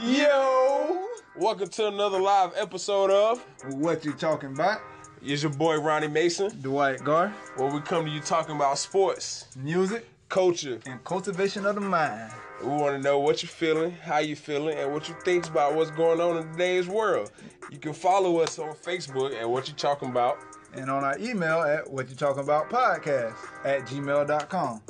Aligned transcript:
Yo! 0.00 1.06
Welcome 1.36 1.68
to 1.68 1.88
another 1.88 2.20
live 2.20 2.52
episode 2.56 3.10
of 3.10 3.42
What 3.74 4.04
you 4.04 4.12
talking 4.12 4.52
about? 4.52 4.80
It's 5.22 5.42
your 5.42 5.52
boy 5.52 5.78
Ronnie 5.80 6.08
Mason, 6.08 6.50
Dwight 6.60 7.02
Gar, 7.02 7.28
where 7.56 7.72
we 7.72 7.80
come 7.80 8.04
to 8.04 8.10
you 8.10 8.20
talking 8.20 8.56
about 8.56 8.78
sports, 8.78 9.46
music, 9.56 10.06
culture. 10.28 10.80
and 10.86 11.02
cultivation 11.04 11.64
of 11.64 11.76
the 11.76 11.80
mind. 11.80 12.30
We 12.62 12.68
want 12.68 12.96
to 12.96 12.98
know 13.02 13.18
what 13.18 13.42
you're 13.42 13.48
feeling, 13.50 13.92
how 13.92 14.18
you 14.18 14.36
feeling, 14.36 14.76
and 14.78 14.92
what 14.92 15.08
you 15.08 15.14
think 15.24 15.46
about 15.48 15.74
what's 15.74 15.90
going 15.90 16.20
on 16.20 16.36
in 16.36 16.52
today's 16.52 16.86
world. 16.86 17.32
You 17.70 17.78
can 17.78 17.92
follow 17.94 18.38
us 18.40 18.58
on 18.58 18.72
Facebook 18.74 19.34
at 19.34 19.48
What 19.48 19.68
You 19.68 19.74
Talking 19.74 20.10
About. 20.10 20.38
And 20.74 20.90
on 20.90 21.04
our 21.04 21.16
email 21.18 21.62
at 21.62 21.90
what 21.90 22.10
you 22.10 22.16
talking 22.16 22.42
about 22.42 22.68
podcast 22.68 23.34
at 23.64 23.86
gmail.com. 23.86 24.82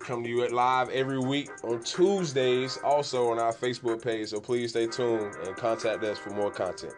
Come 0.00 0.22
to 0.24 0.28
you 0.28 0.42
at 0.44 0.50
live 0.52 0.88
every 0.90 1.18
week 1.18 1.50
on 1.62 1.82
Tuesdays, 1.82 2.78
also 2.78 3.30
on 3.30 3.38
our 3.38 3.52
Facebook 3.52 4.02
page. 4.02 4.28
So 4.28 4.40
please 4.40 4.70
stay 4.70 4.86
tuned 4.86 5.34
and 5.46 5.54
contact 5.56 6.02
us 6.04 6.18
for 6.18 6.30
more 6.30 6.50
content. 6.50 6.94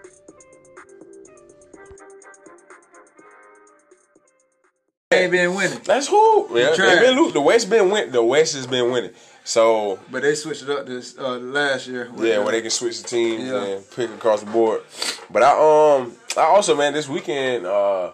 Ain't 5.12 5.30
been 5.30 5.54
winning. 5.54 5.80
That's 5.84 6.08
who. 6.08 6.58
Yeah, 6.58 6.74
they 6.74 7.00
been 7.00 7.16
lo- 7.16 7.30
the 7.30 7.40
West 7.40 7.68
been 7.68 7.90
win. 7.90 8.10
The 8.12 8.22
West 8.22 8.54
has 8.54 8.66
been 8.66 8.90
winning. 8.90 9.10
So 9.44 9.98
But 10.10 10.22
they 10.22 10.34
switched 10.34 10.62
it 10.62 10.70
up 10.70 10.86
this 10.86 11.18
uh, 11.18 11.36
last 11.38 11.86
year. 11.86 12.08
yeah, 12.16 12.38
where 12.38 12.52
they 12.52 12.62
can 12.62 12.70
switch 12.70 13.02
the 13.02 13.08
teams 13.08 13.44
Yeah. 13.50 13.62
and 13.64 13.90
pick 13.90 14.08
across 14.10 14.40
the 14.40 14.46
board. 14.50 14.82
But 15.30 15.42
I 15.42 15.50
um 15.50 16.12
I 16.36 16.42
also 16.44 16.74
man 16.76 16.94
this 16.94 17.08
weekend 17.08 17.66
uh 17.66 18.12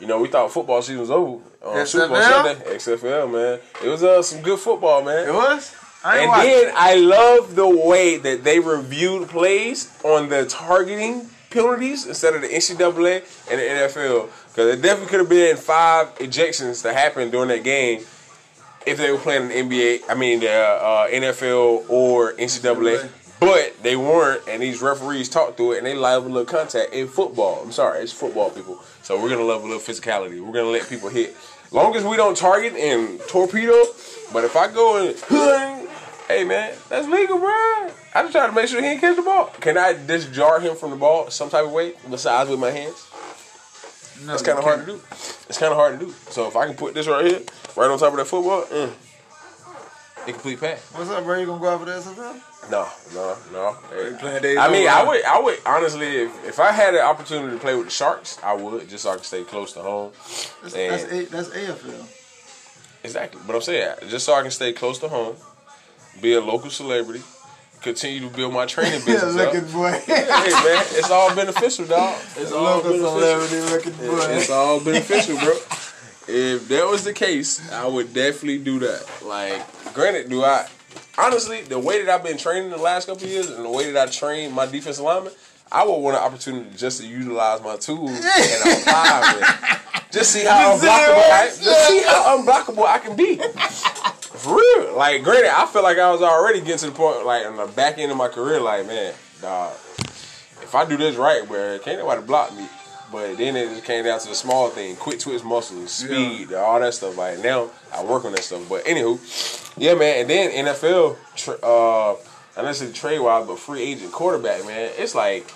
you 0.00 0.06
know 0.06 0.20
we 0.20 0.28
thought 0.28 0.50
football 0.52 0.82
season 0.82 1.00
was 1.00 1.10
over. 1.10 1.42
Um, 1.64 1.86
Super 1.86 2.08
Bowl 2.08 2.16
XFL? 2.16 2.44
Sunday, 2.44 2.76
XFL 2.76 3.32
man. 3.32 3.60
It 3.84 3.88
was 3.88 4.02
uh 4.02 4.22
some 4.22 4.42
good 4.42 4.58
football 4.58 5.02
man. 5.02 5.28
It 5.28 5.34
was? 5.34 5.74
I 6.02 6.18
And 6.18 6.32
then. 6.32 6.72
I 6.76 6.94
love 6.96 7.54
the 7.54 7.68
way 7.68 8.16
that 8.16 8.42
they 8.42 8.58
reviewed 8.58 9.28
plays 9.28 9.92
on 10.02 10.28
the 10.30 10.46
targeting 10.46 11.28
penalties 11.50 12.06
instead 12.06 12.34
of 12.34 12.40
the 12.40 12.48
NCAA 12.48 13.16
and 13.50 13.60
the 13.60 13.64
NFL. 13.64 14.30
Because 14.48 14.74
it 14.74 14.82
definitely 14.82 15.10
could 15.10 15.20
have 15.20 15.28
been 15.28 15.56
five 15.56 16.14
ejections 16.18 16.82
to 16.82 16.94
happen 16.94 17.30
during 17.30 17.48
that 17.48 17.64
game 17.64 18.04
if 18.86 18.98
they 18.98 19.10
were 19.12 19.18
playing 19.18 19.48
the 19.48 19.54
NBA, 19.54 20.02
I 20.08 20.14
mean 20.14 20.40
the 20.40 20.50
uh, 20.52 21.08
NFL 21.08 21.88
or 21.88 22.32
NCAA. 22.34 23.08
But 23.38 23.82
they 23.82 23.96
weren't, 23.96 24.46
and 24.48 24.62
these 24.62 24.82
referees 24.82 25.30
talked 25.30 25.56
through 25.56 25.72
it, 25.72 25.78
and 25.78 25.86
they 25.86 25.94
liable 25.94 26.34
to 26.34 26.44
contact 26.44 26.92
in 26.92 27.08
football. 27.08 27.62
I'm 27.62 27.72
sorry, 27.72 28.02
it's 28.02 28.12
football, 28.12 28.50
people. 28.50 28.82
So 29.10 29.20
we're 29.20 29.28
gonna 29.28 29.42
love 29.42 29.64
a 29.64 29.66
little 29.66 29.82
physicality. 29.82 30.40
We're 30.40 30.52
gonna 30.52 30.70
let 30.70 30.88
people 30.88 31.08
hit. 31.08 31.36
Long 31.72 31.96
as 31.96 32.04
we 32.04 32.16
don't 32.16 32.36
target 32.36 32.74
and 32.74 33.18
torpedo, 33.26 33.74
but 34.32 34.44
if 34.44 34.54
I 34.54 34.70
go 34.72 35.04
and 35.04 35.18
hey 36.28 36.44
man, 36.44 36.76
that's 36.88 37.08
legal, 37.08 37.40
bro. 37.40 37.48
I 37.48 38.22
just 38.22 38.30
try 38.30 38.46
to 38.46 38.52
make 38.52 38.68
sure 38.68 38.80
he 38.80 38.86
ain't 38.86 39.00
catch 39.00 39.16
the 39.16 39.22
ball. 39.22 39.46
Can 39.46 39.76
I 39.76 39.94
just 39.94 40.32
jar 40.32 40.60
him 40.60 40.76
from 40.76 40.90
the 40.90 40.96
ball 40.96 41.28
some 41.28 41.50
type 41.50 41.64
of 41.64 41.72
way 41.72 41.94
besides 42.08 42.50
with 42.50 42.60
my 42.60 42.70
hands? 42.70 43.04
No, 44.24 44.34
It's 44.34 44.44
kind 44.44 44.58
of 44.58 44.62
hard 44.62 44.86
to 44.86 44.86
do. 44.86 45.00
It's 45.48 45.58
kind 45.58 45.72
of 45.72 45.76
hard 45.76 45.98
to 45.98 46.06
do. 46.06 46.12
So 46.28 46.46
if 46.46 46.54
I 46.54 46.66
can 46.66 46.76
put 46.76 46.94
this 46.94 47.08
right 47.08 47.26
here, 47.26 47.40
right 47.76 47.90
on 47.90 47.98
top 47.98 48.12
of 48.12 48.18
that 48.18 48.28
football, 48.28 48.62
mm, 48.62 48.92
incomplete 50.28 50.60
pass. 50.60 50.88
What's 50.92 51.10
up, 51.10 51.24
bro? 51.24 51.36
You 51.36 51.46
gonna 51.46 51.60
go 51.60 51.68
out 51.68 51.80
for 51.80 51.86
the 51.86 51.98
XFL? 51.98 52.49
No, 52.70 52.88
no, 53.14 53.36
no. 53.52 53.76
They 53.90 54.16
playing 54.18 54.42
days 54.42 54.58
I 54.58 54.70
mean, 54.70 54.86
I 54.88 55.02
would, 55.02 55.24
I 55.24 55.40
would 55.40 55.58
honestly, 55.66 56.06
if, 56.06 56.44
if 56.46 56.60
I 56.60 56.70
had 56.72 56.94
the 56.94 57.02
opportunity 57.02 57.52
to 57.56 57.60
play 57.60 57.74
with 57.74 57.86
the 57.86 57.90
Sharks, 57.90 58.38
I 58.42 58.52
would 58.54 58.88
just 58.88 59.04
so 59.04 59.10
I 59.10 59.16
could 59.16 59.24
stay 59.24 59.44
close 59.44 59.72
to 59.72 59.80
home. 59.82 60.12
That's, 60.62 60.74
And- 60.74 60.92
that's, 60.92 61.12
a, 61.12 61.24
that's 61.24 61.48
AFL. 61.48 62.06
Exactly. 63.02 63.40
But 63.46 63.56
I'm 63.56 63.62
saying 63.62 63.94
just 64.08 64.26
so 64.26 64.34
I 64.34 64.42
can 64.42 64.50
stay 64.50 64.72
close 64.72 64.98
to 64.98 65.08
home, 65.08 65.36
be 66.20 66.34
a 66.34 66.40
local 66.40 66.70
celebrity, 66.70 67.22
continue 67.80 68.28
to 68.28 68.36
build 68.36 68.52
my 68.52 68.66
training 68.66 69.00
business 69.06 69.34
looking 69.34 69.64
up. 69.64 69.72
boy. 69.72 69.90
Hey 70.06 70.50
man, 70.50 70.84
it's 70.90 71.10
all 71.10 71.34
beneficial, 71.34 71.86
dog. 71.86 72.20
It's 72.36 72.52
all 72.52 72.62
Local 72.62 72.90
beneficial. 72.90 73.20
celebrity 73.20 73.60
looking 73.72 73.92
boy. 74.06 74.26
It's 74.36 74.50
all 74.50 74.80
beneficial, 74.84 75.38
bro. 75.38 75.54
If 76.28 76.68
that 76.68 76.86
was 76.86 77.02
the 77.04 77.12
case, 77.14 77.72
I 77.72 77.86
would 77.86 78.12
definitely 78.14 78.58
do 78.58 78.78
that. 78.80 79.04
Like, 79.24 79.62
granted, 79.94 80.28
do 80.28 80.44
I 80.44 80.68
honestly 81.20 81.62
the 81.62 81.78
way 81.78 82.04
that 82.04 82.12
I've 82.12 82.24
been 82.24 82.38
training 82.38 82.70
the 82.70 82.76
last 82.78 83.06
couple 83.06 83.24
of 83.24 83.30
years 83.30 83.50
and 83.50 83.64
the 83.64 83.70
way 83.70 83.90
that 83.90 84.08
I 84.08 84.10
train 84.10 84.52
my 84.52 84.66
defensive 84.66 85.04
lineman, 85.04 85.32
I 85.72 85.84
would 85.84 85.98
want 85.98 86.16
an 86.16 86.22
opportunity 86.22 86.68
just 86.76 87.00
to 87.00 87.06
utilize 87.06 87.62
my 87.62 87.76
tools 87.76 88.10
and 88.10 88.20
apply 88.20 89.36
them. 89.40 89.80
Just 90.10 90.32
see 90.32 90.44
how 90.44 90.76
unblockable 90.76 91.30
I, 91.30 91.46
just 91.46 91.88
see 91.88 92.02
how 92.02 92.36
unblockable 92.38 92.84
I 92.84 92.98
can 92.98 93.14
be. 93.14 93.36
For 93.36 94.56
real. 94.56 94.96
Like, 94.96 95.22
granted, 95.22 95.50
I 95.56 95.66
feel 95.66 95.82
like 95.82 95.98
I 95.98 96.10
was 96.10 96.22
already 96.22 96.60
getting 96.60 96.78
to 96.78 96.86
the 96.86 96.92
point, 96.92 97.24
like, 97.24 97.46
in 97.46 97.56
the 97.56 97.66
back 97.66 97.98
end 97.98 98.10
of 98.10 98.16
my 98.16 98.28
career, 98.28 98.60
like, 98.60 98.86
man, 98.86 99.14
dog, 99.40 99.72
if 100.62 100.74
I 100.74 100.84
do 100.84 100.96
this 100.96 101.16
right, 101.16 101.46
bro, 101.46 101.78
can't 101.78 101.98
nobody 101.98 102.22
block 102.22 102.52
me. 102.56 102.66
But 103.12 103.38
then 103.38 103.56
it 103.56 103.68
just 103.70 103.84
came 103.84 104.04
down 104.04 104.20
to 104.20 104.28
the 104.28 104.34
small 104.34 104.68
thing, 104.68 104.94
quick 104.96 105.18
twitch 105.18 105.42
muscles, 105.42 105.90
speed, 105.90 106.52
all 106.52 106.78
that 106.78 106.94
stuff. 106.94 107.16
Like, 107.16 107.40
now 107.40 107.70
I 107.92 108.04
work 108.04 108.24
on 108.24 108.32
that 108.32 108.44
stuff. 108.44 108.68
But 108.68 108.84
anywho, 108.84 109.18
yeah, 109.76 109.94
man. 109.94 110.20
And 110.20 110.30
then 110.30 110.66
NFL, 110.66 111.16
tra- 111.34 111.58
uh, 111.62 112.16
I 112.56 112.62
know 112.62 112.68
it's 112.68 112.98
trade 112.98 113.18
wise, 113.18 113.46
but 113.46 113.58
free 113.58 113.82
agent 113.82 114.12
quarterback, 114.12 114.64
man, 114.64 114.90
it's 114.96 115.14
like 115.14 115.48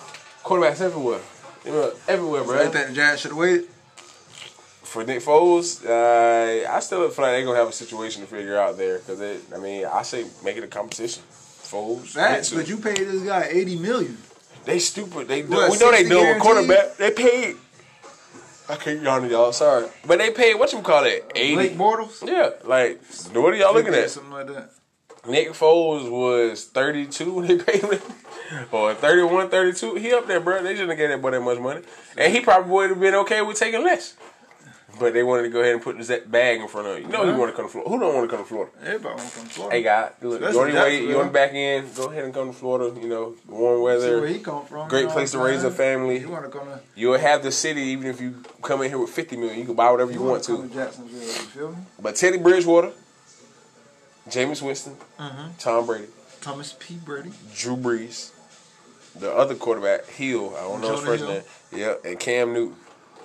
quarterbacks 0.42 0.80
everywhere. 0.80 1.20
You 1.64 1.72
know, 1.72 1.92
everywhere, 2.08 2.44
bro 2.44 2.58
I 2.58 2.66
think 2.66 2.88
the 2.88 2.92
Giants 2.94 3.22
should 3.22 3.30
have 3.30 3.38
waited. 3.38 3.68
for 4.82 5.04
Nick 5.04 5.22
Foles, 5.22 5.84
uh, 5.84 6.70
I 6.70 6.80
still 6.80 7.08
feel 7.08 7.24
like 7.24 7.34
they're 7.34 7.44
gonna 7.44 7.58
have 7.58 7.68
a 7.68 7.72
situation 7.72 8.22
to 8.22 8.28
figure 8.28 8.58
out 8.58 8.76
there 8.76 8.98
because 8.98 9.20
it. 9.20 9.42
I 9.54 9.58
mean, 9.58 9.86
I 9.86 10.02
say 10.02 10.26
make 10.44 10.56
it 10.56 10.64
a 10.64 10.66
competition. 10.66 11.22
Foles, 11.30 12.12
That's 12.12 12.52
but 12.52 12.68
you 12.68 12.76
paid 12.76 12.98
this 12.98 13.22
guy 13.22 13.48
eighty 13.50 13.76
million. 13.76 14.18
They 14.64 14.78
stupid. 14.78 15.28
They 15.28 15.42
do, 15.42 15.50
What, 15.50 15.70
we 15.70 15.78
know 15.78 15.90
they 15.90 16.04
60 16.04 16.08
do 16.08 16.20
with 16.20 16.40
quarterback. 16.40 16.96
They 16.96 17.10
paid. 17.10 17.56
I 18.68 18.76
can't 18.76 19.06
on 19.06 19.28
y'all. 19.28 19.52
Sorry, 19.52 19.88
but 20.06 20.18
they 20.18 20.30
paid 20.30 20.54
what 20.54 20.72
you 20.72 20.80
call 20.80 21.04
it 21.04 21.30
eighty. 21.34 21.54
Blake 21.54 21.76
Bortles. 21.76 22.26
Yeah, 22.26 22.50
like 22.64 23.02
what 23.34 23.52
are 23.52 23.56
y'all 23.56 23.74
looking 23.74 23.94
at? 23.94 24.10
Something 24.10 24.32
like 24.32 24.46
that. 24.48 24.70
Nick 25.26 25.50
Foles 25.52 26.10
was 26.10 26.64
32 26.64 27.32
when 27.32 27.46
they 27.46 27.56
paid 27.64 27.80
him. 27.82 27.98
Or 28.70 28.94
31, 28.94 29.48
32. 29.48 29.94
He 29.94 30.12
up 30.12 30.26
there, 30.26 30.40
bro. 30.40 30.62
They 30.62 30.74
shouldn't 30.74 30.90
have 30.90 30.98
gave 30.98 31.08
that 31.08 31.22
boy 31.22 31.30
that 31.30 31.40
much 31.40 31.58
money. 31.58 31.80
And 32.16 32.32
he 32.32 32.40
probably 32.40 32.70
would 32.70 32.90
have 32.90 33.00
been 33.00 33.14
okay 33.14 33.40
with 33.40 33.58
taking 33.58 33.82
less. 33.82 34.16
But 34.98 35.12
they 35.12 35.22
wanted 35.22 35.42
to 35.44 35.48
go 35.48 35.60
ahead 35.60 35.74
and 35.74 35.82
put 35.82 35.98
this 35.98 36.10
bag 36.26 36.60
in 36.60 36.68
front 36.68 36.86
of. 36.86 36.98
You 37.00 37.08
know 37.08 37.24
he 37.26 37.36
want 37.36 37.50
to 37.50 37.56
come 37.56 37.66
to 37.66 37.70
Florida. 37.72 37.90
Who 37.90 37.98
don't 37.98 38.14
want 38.14 38.30
to 38.30 38.36
come 38.36 38.44
to 38.44 38.48
Florida? 38.48 38.70
Everybody 38.80 39.14
want 39.16 39.28
to 39.28 39.36
come 39.36 39.44
to 39.48 39.50
Florida. 39.54 39.76
Hey, 39.76 39.82
guy, 39.82 40.10
look, 40.22 40.40
That's 40.40 40.54
you 40.54 40.60
on 40.60 40.72
way, 40.72 41.00
you 41.02 41.24
the 41.24 41.30
back 41.30 41.50
end, 41.52 41.94
go 41.96 42.10
ahead 42.10 42.24
and 42.24 42.32
come 42.34 42.46
to 42.48 42.52
Florida. 42.52 43.00
You 43.00 43.08
know, 43.08 43.34
warm 43.48 43.78
See 43.78 43.82
weather. 43.82 44.20
where 44.20 44.28
he 44.28 44.38
come 44.38 44.64
from. 44.66 44.88
Great 44.88 45.02
you 45.02 45.08
place 45.08 45.32
to 45.32 45.38
raise 45.38 45.64
a 45.64 45.70
family. 45.70 46.20
You 46.20 46.28
want 46.30 46.44
to 46.44 46.50
come 46.56 46.68
to? 46.68 46.80
You'll 46.94 47.18
have 47.18 47.42
the 47.42 47.50
city 47.50 47.80
even 47.82 48.06
if 48.06 48.20
you 48.20 48.36
come 48.62 48.82
in 48.82 48.88
here 48.90 48.98
with 48.98 49.10
50 49.10 49.36
million. 49.36 49.58
You 49.58 49.64
can 49.64 49.74
buy 49.74 49.90
whatever 49.90 50.12
you, 50.12 50.18
You 50.20 50.24
want 50.26 50.32
want 50.32 50.44
to 50.44 50.56
come 50.58 50.68
to 50.68 50.74
Jacksonville? 50.74 51.20
You 51.20 51.28
feel 51.28 51.70
me? 51.72 51.76
But 52.00 52.14
Teddy 52.16 52.38
Bridgewater, 52.38 52.92
Jameis 54.28 54.62
Winston, 54.62 54.96
Mm-hmm. 55.18 55.48
Tom 55.58 55.86
Brady, 55.86 56.06
Thomas 56.40 56.74
P. 56.78 56.94
Brady. 56.96 57.30
Drew 57.54 57.76
Brees, 57.76 58.30
the 59.18 59.32
other 59.32 59.54
quarterback, 59.54 60.06
Hill, 60.06 60.54
I 60.56 60.60
don't 60.62 60.80
know 60.80 60.92
his 60.92 61.00
first 61.00 61.24
Hill. 61.24 61.32
name. 61.32 61.42
Yeah, 61.72 61.94
and 62.04 62.18
Cam 62.20 62.52
Newton. 62.52 62.76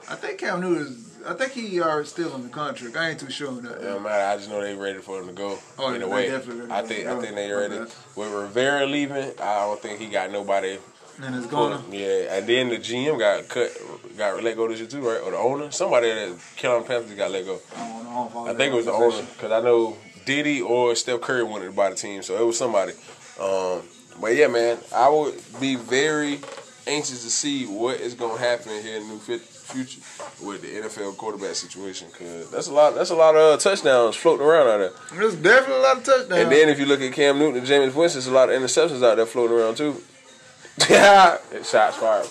I 0.10 0.16
think 0.16 0.40
Cam 0.40 0.62
Newton 0.62 0.84
is. 0.88 1.09
I 1.28 1.34
think 1.34 1.52
he 1.54 1.80
are 1.82 2.04
still 2.06 2.36
in 2.36 2.44
the 2.44 2.50
contract. 2.50 2.96
I 2.96 3.10
ain't 3.10 3.20
too 3.20 3.30
sure 3.30 3.50
on 3.50 3.64
that. 3.64 3.82
Don't 3.82 4.04
matter. 4.04 4.24
I 4.24 4.38
just 4.38 4.50
know 4.50 4.62
they 4.62 4.76
ready 4.76 5.00
for 5.00 5.20
him 5.20 5.28
to 5.28 5.34
go. 5.34 5.60
Oh, 5.78 5.94
in 5.94 6.02
a 6.02 6.08
way, 6.08 6.34
I 6.34 6.40
think 6.40 7.08
I 7.08 7.20
think 7.20 7.36
they 7.36 7.52
ready. 7.52 7.76
Okay. 7.76 7.92
With 8.16 8.32
Rivera 8.32 8.86
leaving, 8.86 9.32
I 9.40 9.56
don't 9.66 9.80
think 9.82 10.00
he 10.00 10.08
got 10.08 10.32
nobody. 10.32 10.78
And 11.22 11.36
it's 11.36 11.48
going. 11.48 11.84
Yeah, 11.92 12.38
and 12.38 12.48
then 12.48 12.70
the 12.70 12.78
GM 12.78 13.20
got 13.20 13.50
cut, 13.50 13.70
got 14.18 14.42
let 14.42 14.56
go 14.56 14.70
this 14.70 14.80
year 14.80 14.88
too, 14.88 15.02
right? 15.02 15.20
Or 15.22 15.32
the 15.32 15.38
owner, 15.38 15.70
somebody 15.72 16.10
at 16.10 16.32
Carolina 16.56 16.86
Panthers 16.86 17.18
got 17.18 17.32
let 17.32 17.46
go. 17.46 17.60
I 17.76 17.80
don't 17.90 18.04
know. 18.06 18.46
I, 18.46 18.52
I 18.52 18.56
think 18.56 18.74
it 18.74 18.76
was 18.78 18.86
the 18.86 18.94
owner 18.94 19.22
because 19.34 19.52
I 19.52 19.60
know 19.60 19.98
Diddy 20.26 20.62
or 20.62 20.96
Steph 20.96 21.20
Curry 21.22 21.44
wanted 21.44 21.66
to 21.66 21.72
buy 21.74 21.90
the 21.90 21.96
team, 21.96 22.22
so 22.24 22.42
it 22.42 22.46
was 22.46 22.58
somebody. 22.58 22.94
Um, 23.42 23.82
but 24.22 24.36
yeah, 24.36 24.48
man, 24.48 24.78
I 24.96 25.10
would 25.10 25.36
be 25.60 25.76
very 25.76 26.40
anxious 26.88 27.24
to 27.24 27.30
see 27.30 27.66
what 27.66 28.00
is 28.00 28.14
going 28.14 28.38
to 28.38 28.42
happen 28.44 28.82
here 28.82 28.98
in 28.98 29.08
new 29.10 29.18
fit- 29.18 29.42
future 29.70 30.02
with 30.46 30.62
the 30.62 30.68
NFL 30.68 31.18
quarterback 31.18 31.56
situation 31.56 32.08
because 32.12 32.50
that's 32.52 32.68
a 32.68 32.74
lot. 32.74 32.96
That's 32.96 33.10
a 33.10 33.16
lot 33.16 33.36
of 33.36 33.54
uh, 33.54 33.58
touchdowns 33.58 34.16
floating 34.16 34.46
around 34.46 34.68
out 34.68 34.78
there. 34.80 34.92
There's 35.20 35.36
definitely 35.36 35.76
a 35.76 35.80
lot 35.80 35.98
of 35.98 36.04
touchdowns. 36.04 36.42
And 36.42 36.52
then 36.52 36.70
if 36.70 36.80
you 36.80 36.86
look 36.86 37.02
at 37.02 37.14
Cam 37.14 37.40
Newton 37.40 37.60
and 37.60 37.68
Jameis 37.68 37.94
Winston, 37.94 38.20
there's 38.20 38.28
a 38.28 38.32
lot 38.32 38.50
of 38.50 38.62
interceptions 38.62 39.04
out 39.04 39.16
there 39.16 39.26
floating 39.26 39.58
around 39.58 39.76
too. 39.78 40.02
Yeah, 40.90 41.38
shots 41.62 41.98
fired. 41.98 42.26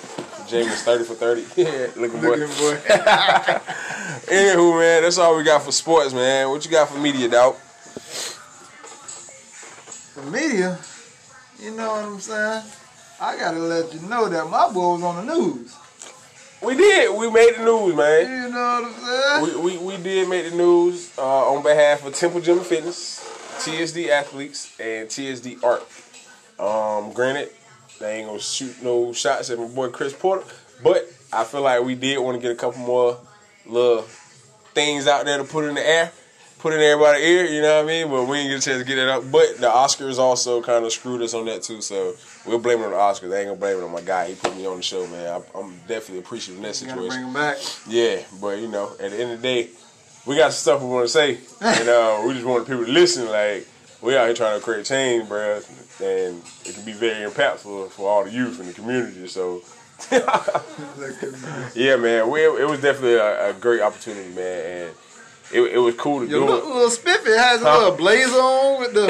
Jameis 0.48 0.82
thirty 0.82 1.04
for 1.04 1.14
thirty. 1.14 1.44
Yeah, 1.54 1.88
looking 1.96 2.20
boy. 2.22 2.36
Looking 2.36 2.56
boy. 2.56 2.74
Anywho, 4.28 4.78
man, 4.78 5.02
that's 5.02 5.18
all 5.18 5.36
we 5.36 5.44
got 5.44 5.62
for 5.62 5.70
sports, 5.70 6.14
man. 6.14 6.48
What 6.48 6.64
you 6.64 6.70
got 6.70 6.88
for 6.88 6.98
media, 6.98 7.28
dog? 7.28 7.56
the 10.14 10.30
media, 10.30 10.78
you 11.60 11.72
know 11.72 11.88
what 11.88 12.04
I'm 12.04 12.20
saying? 12.20 12.64
I 13.20 13.36
gotta 13.36 13.58
let 13.58 13.92
you 13.92 14.00
know 14.08 14.28
that 14.28 14.48
my 14.48 14.72
boy 14.72 14.94
was 14.94 15.02
on 15.02 15.26
the 15.26 15.34
news. 15.34 15.74
We 16.60 16.76
did. 16.76 17.16
We 17.16 17.30
made 17.30 17.54
the 17.56 17.64
news, 17.64 17.94
man. 17.94 18.42
You 18.42 18.50
know 18.50 18.80
what 18.80 18.84
I'm 18.84 19.44
saying? 19.52 19.64
We, 19.64 19.76
we, 19.76 19.96
we 19.96 20.02
did 20.02 20.28
make 20.28 20.50
the 20.50 20.56
news 20.56 21.16
uh, 21.16 21.52
on 21.52 21.62
behalf 21.62 22.04
of 22.04 22.14
Temple 22.14 22.40
Gym 22.40 22.58
and 22.58 22.66
Fitness, 22.66 23.20
TSD 23.60 24.08
Athletes, 24.08 24.74
and 24.80 25.08
TSD 25.08 25.62
Art. 25.62 25.86
Um, 26.58 27.12
granted, 27.12 27.50
they 28.00 28.18
ain't 28.18 28.26
gonna 28.26 28.40
shoot 28.40 28.82
no 28.82 29.12
shots 29.12 29.50
at 29.50 29.58
my 29.58 29.66
boy 29.66 29.88
Chris 29.90 30.12
Porter. 30.12 30.44
But 30.82 31.08
I 31.32 31.44
feel 31.44 31.62
like 31.62 31.84
we 31.84 31.94
did 31.94 32.18
want 32.18 32.36
to 32.36 32.42
get 32.42 32.50
a 32.50 32.56
couple 32.56 32.80
more 32.80 33.18
little 33.64 34.02
things 34.74 35.06
out 35.06 35.24
there 35.26 35.38
to 35.38 35.44
put 35.44 35.64
in 35.64 35.76
the 35.76 35.86
air, 35.86 36.12
put 36.58 36.72
in 36.72 36.80
everybody's 36.80 37.24
ear. 37.24 37.44
You 37.44 37.62
know 37.62 37.76
what 37.76 37.84
I 37.84 37.86
mean? 37.86 38.10
But 38.10 38.24
we 38.24 38.36
didn't 38.38 38.50
get 38.50 38.66
a 38.66 38.70
chance 38.70 38.82
to 38.82 38.84
get 38.88 38.98
it 38.98 39.08
up. 39.08 39.30
But 39.30 39.58
the 39.58 39.68
Oscars 39.68 40.18
also 40.18 40.60
kind 40.62 40.84
of 40.84 40.92
screwed 40.92 41.22
us 41.22 41.34
on 41.34 41.46
that 41.46 41.62
too. 41.62 41.80
So 41.80 42.14
we'll 42.46 42.58
blame 42.58 42.80
it 42.80 42.84
on 42.86 42.90
the 42.90 42.96
Oscars. 42.96 43.34
I 43.34 43.40
ain't 43.40 43.48
gonna 43.48 43.56
blame 43.56 43.78
it 43.78 43.84
on 43.84 43.92
my 43.92 44.00
guy. 44.00 44.28
He 44.28 44.34
put 44.34 44.56
me 44.56 44.66
on 44.66 44.76
the 44.78 44.82
show, 44.82 45.06
man. 45.06 45.26
I, 45.28 45.58
I'm 45.58 45.76
definitely 45.88 46.18
appreciative 46.18 46.56
in 46.56 46.62
that 46.62 46.80
You 46.80 46.88
gotta 46.88 47.00
bring 47.00 47.10
situation. 47.10 47.28
him 47.28 47.34
back. 47.34 47.56
Yeah, 47.88 48.22
but 48.40 48.58
you 48.58 48.68
know, 48.68 48.92
at 49.00 49.10
the 49.10 49.20
end 49.20 49.32
of 49.32 49.42
the 49.42 49.48
day, 49.48 49.70
we 50.26 50.36
got 50.36 50.52
some 50.52 50.74
stuff 50.74 50.82
we 50.82 50.88
want 50.88 51.06
to 51.06 51.12
say, 51.12 51.38
and 51.60 51.88
uh, 51.88 52.22
we 52.26 52.34
just 52.34 52.44
want 52.46 52.66
people 52.66 52.84
to 52.84 52.92
listen. 52.92 53.28
Like 53.28 53.66
we 54.02 54.16
out 54.16 54.26
here 54.26 54.34
trying 54.34 54.58
to 54.58 54.64
create 54.64 54.84
change, 54.86 55.28
bro, 55.28 55.60
and 56.02 56.42
it 56.64 56.74
can 56.74 56.84
be 56.84 56.92
very 56.92 57.28
impactful 57.28 57.90
for 57.90 58.08
all 58.08 58.24
the 58.24 58.30
youth 58.30 58.60
in 58.60 58.66
the 58.66 58.72
community. 58.72 59.26
So, 59.26 59.62
yeah, 61.74 61.96
man, 61.96 62.30
we, 62.30 62.44
it 62.44 62.68
was 62.68 62.80
definitely 62.80 63.14
a, 63.14 63.50
a 63.50 63.52
great 63.54 63.80
opportunity, 63.80 64.32
man, 64.34 64.86
and 64.86 64.94
it, 65.52 65.60
it 65.60 65.78
was 65.78 65.94
cool 65.94 66.20
to 66.20 66.26
Yo, 66.26 66.40
do 66.40 66.46
look, 66.46 66.64
it. 66.64 66.68
little 66.68 66.90
Spiffy 66.90 67.30
has 67.30 67.60
a 67.60 67.64
little 67.64 67.96
blazer 67.96 68.36
on 68.36 68.80
with 68.80 68.94
the. 68.94 69.08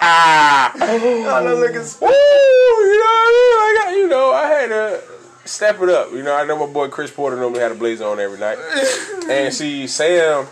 ah, 0.00 0.72
I 0.74 0.98
know, 1.44 1.54
look 1.56 1.70
at 1.70 1.76
woo, 2.00 2.08
you 2.08 2.98
know, 2.98 3.06
what 3.06 3.28
I 3.28 3.32
mean? 3.36 3.88
I 3.88 3.96
you 3.96 4.08
know, 4.08 4.32
I 4.32 4.46
had 4.46 4.68
to 4.68 5.02
step 5.44 5.80
it 5.82 5.88
up. 5.88 6.12
You 6.12 6.22
know, 6.22 6.34
I 6.34 6.44
know 6.44 6.66
my 6.66 6.72
boy 6.72 6.88
Chris 6.88 7.10
Porter 7.10 7.36
normally 7.36 7.60
had 7.60 7.72
a 7.72 7.74
blazer 7.74 8.04
on 8.06 8.20
every 8.20 8.38
night. 8.38 8.58
And 9.30 9.54
see, 9.54 9.86
Sam, 9.86 10.46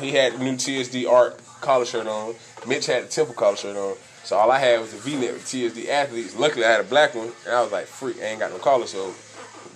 he 0.00 0.10
had 0.10 0.32
the 0.32 0.38
new 0.42 0.54
TSD 0.54 1.08
Art 1.08 1.38
collar 1.60 1.84
shirt 1.84 2.08
on. 2.08 2.34
Mitch 2.66 2.86
had 2.86 3.04
the 3.04 3.08
Temple 3.08 3.34
collar 3.34 3.54
shirt 3.54 3.76
on. 3.76 3.94
So 4.24 4.36
all 4.36 4.50
I 4.50 4.58
had 4.58 4.80
was 4.80 4.92
a 4.92 4.96
V-neck 4.96 5.34
with 5.34 5.44
TSD 5.44 5.88
athletes. 5.88 6.34
Luckily, 6.34 6.64
I 6.64 6.70
had 6.72 6.80
a 6.80 6.84
black 6.84 7.14
one, 7.14 7.30
and 7.46 7.54
I 7.54 7.62
was 7.62 7.70
like, 7.70 7.84
freak, 7.86 8.16
I 8.20 8.24
ain't 8.24 8.40
got 8.40 8.50
no 8.50 8.58
collar, 8.58 8.86
so. 8.86 9.14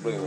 Blazer 0.02 0.20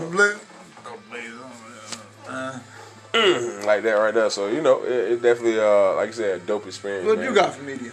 on. 3.13 3.65
like 3.65 3.83
that 3.83 3.93
right 3.93 4.13
there. 4.13 4.29
So 4.29 4.47
you 4.47 4.61
know, 4.61 4.83
it, 4.83 5.13
it 5.13 5.21
definitely, 5.21 5.59
uh, 5.59 5.95
like 5.95 6.09
I 6.09 6.11
said, 6.11 6.41
a 6.41 6.45
dope 6.45 6.65
experience. 6.65 7.05
What 7.05 7.17
man. 7.17 7.27
you 7.27 7.35
got 7.35 7.53
for 7.53 7.63
media? 7.63 7.91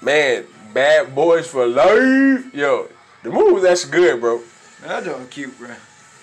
Man, 0.00 0.44
Bad 0.72 1.14
Boys 1.14 1.48
for 1.48 1.66
Life. 1.66 2.54
Yo, 2.54 2.88
the 3.22 3.30
movie 3.30 3.52
was 3.52 3.64
actually 3.64 3.92
good, 3.92 4.20
bro. 4.20 4.38
Man, 4.38 4.88
that 4.88 5.04
joint 5.04 5.30
cute, 5.30 5.58
bro. 5.58 5.70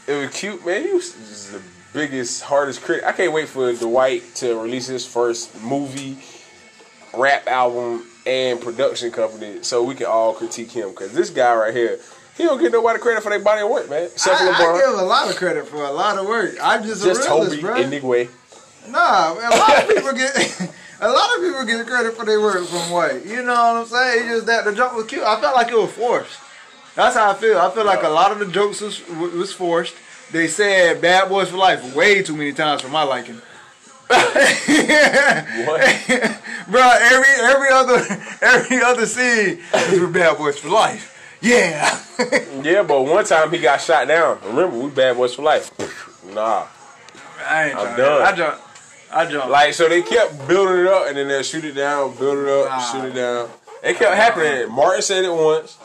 It 0.08 0.14
was 0.14 0.40
cute, 0.40 0.66
man. 0.66 0.84
He 0.84 0.94
was 0.94 1.14
just 1.14 1.52
the 1.52 1.62
biggest, 1.94 2.44
hardest 2.44 2.82
critic. 2.82 3.06
I 3.06 3.12
can't 3.12 3.34
wait 3.34 3.48
for 3.50 3.74
Dwight 3.74 4.24
to 4.36 4.60
release 4.60 4.88
his 4.88 5.06
first 5.06 5.62
movie, 5.62 6.18
rap 7.14 7.48
album, 7.48 8.06
and 8.26 8.62
production 8.62 9.12
company 9.12 9.62
so 9.62 9.84
we 9.84 9.96
can 9.96 10.08
all 10.08 10.34
critique 10.34 10.72
him. 10.72 10.90
Because 10.90 11.14
this 11.14 11.30
guy 11.30 11.56
right 11.56 11.74
here, 11.74 12.00
he 12.38 12.44
don't 12.44 12.60
get 12.60 12.72
nobody 12.72 13.00
credit 13.00 13.24
for 13.24 13.30
their 13.30 13.40
body 13.40 13.62
of 13.62 13.70
work, 13.70 13.90
man. 13.90 14.04
Except 14.04 14.40
for 14.40 14.46
I, 14.46 14.76
I 14.76 14.82
give 14.82 15.00
a 15.00 15.04
lot 15.04 15.30
of 15.30 15.36
credit 15.38 15.68
for 15.68 15.84
a 15.86 15.92
lot 15.92 16.18
of 16.18 16.28
work. 16.28 16.56
I'm 16.62 16.84
just, 16.84 17.04
just 17.04 17.28
a 17.28 17.32
realist, 17.32 17.52
Toby 17.52 17.62
bro. 17.62 17.76
and 17.76 17.90
Nick 17.90 18.04
Way. 18.04 18.30
Nah, 18.90 19.34
a 19.34 19.58
lot 19.58 19.82
of 19.82 19.88
people 19.88 20.14
get 20.14 20.36
a 21.02 21.10
lot 21.10 21.38
of 21.38 21.44
people 21.44 21.66
get 21.66 21.88
credit 21.88 22.14
for 22.16 22.26
their 22.26 22.42
work 22.42 22.66
from 22.66 22.92
White. 22.92 23.26
You 23.26 23.42
know 23.44 23.54
what 23.54 23.78
I'm 23.78 23.86
saying? 23.86 24.20
It's 24.20 24.30
just 24.30 24.46
that 24.48 24.66
the 24.66 24.74
joke 24.74 24.96
was 24.96 25.06
cute. 25.06 25.24
I 25.24 25.40
felt 25.40 25.56
like 25.56 25.72
it 25.72 25.78
was 25.78 25.92
forced. 25.92 26.40
That's 26.96 27.16
how 27.16 27.32
I 27.32 27.34
feel. 27.34 27.58
I 27.58 27.70
feel 27.72 27.86
like 27.86 28.04
a 28.04 28.10
lot 28.10 28.32
of 28.32 28.40
the 28.40 28.46
jokes 28.48 28.82
was, 28.82 29.08
was 29.10 29.52
forced. 29.54 29.96
They 30.32 30.48
said 30.48 31.02
"Bad 31.02 31.30
Boys 31.30 31.50
for 31.50 31.58
Life" 31.58 31.96
way 31.96 32.22
too 32.22 32.36
many 32.36 32.54
times 32.54 32.82
for 32.82 32.90
my 32.90 33.04
liking. 33.04 33.42
What? 35.66 35.82
Bro, 36.68 36.92
every 37.02 37.30
every 37.42 37.70
other 37.72 38.06
every 38.42 38.82
other 38.82 39.06
scene 39.06 39.60
was 39.74 39.98
for 40.00 40.08
Bad 40.08 40.38
Boys 40.38 40.60
for 40.60 40.70
Life. 40.70 41.15
Yeah. 41.46 42.02
yeah, 42.64 42.84
but 42.84 43.02
one 43.04 43.24
time 43.26 43.52
he 43.52 43.60
got 43.60 43.80
shot 43.82 44.08
down. 44.08 44.40
Remember, 44.46 44.78
we 44.78 44.90
Bad 44.90 45.16
Boys 45.18 45.36
for 45.36 45.44
Life. 45.44 45.72
nah. 46.34 46.66
I 47.48 47.66
ain't 47.70 47.78
I'm 47.78 47.86
trying 47.86 47.98
done. 47.98 48.22
I 48.24 48.32
jumped. 48.36 48.62
I 49.12 49.32
jumped. 49.32 49.50
Like, 49.50 49.74
so 49.74 49.88
they 49.88 50.02
kept 50.02 50.48
building 50.48 50.80
it 50.80 50.88
up 50.88 51.08
and 51.08 51.16
then 51.18 51.28
they'll 51.28 51.44
shoot 51.44 51.64
it 51.66 51.74
down, 51.74 52.16
build 52.18 52.40
it 52.40 52.48
up, 52.50 52.70
Nah. 52.70 52.80
shoot 52.92 53.06
it 53.06 53.14
down. 53.14 53.50
It 53.84 53.98
kept 53.98 54.16
happening. 54.16 54.72
Martin 54.74 55.02
said 55.04 55.24
it 55.26 55.32
once, 55.32 55.78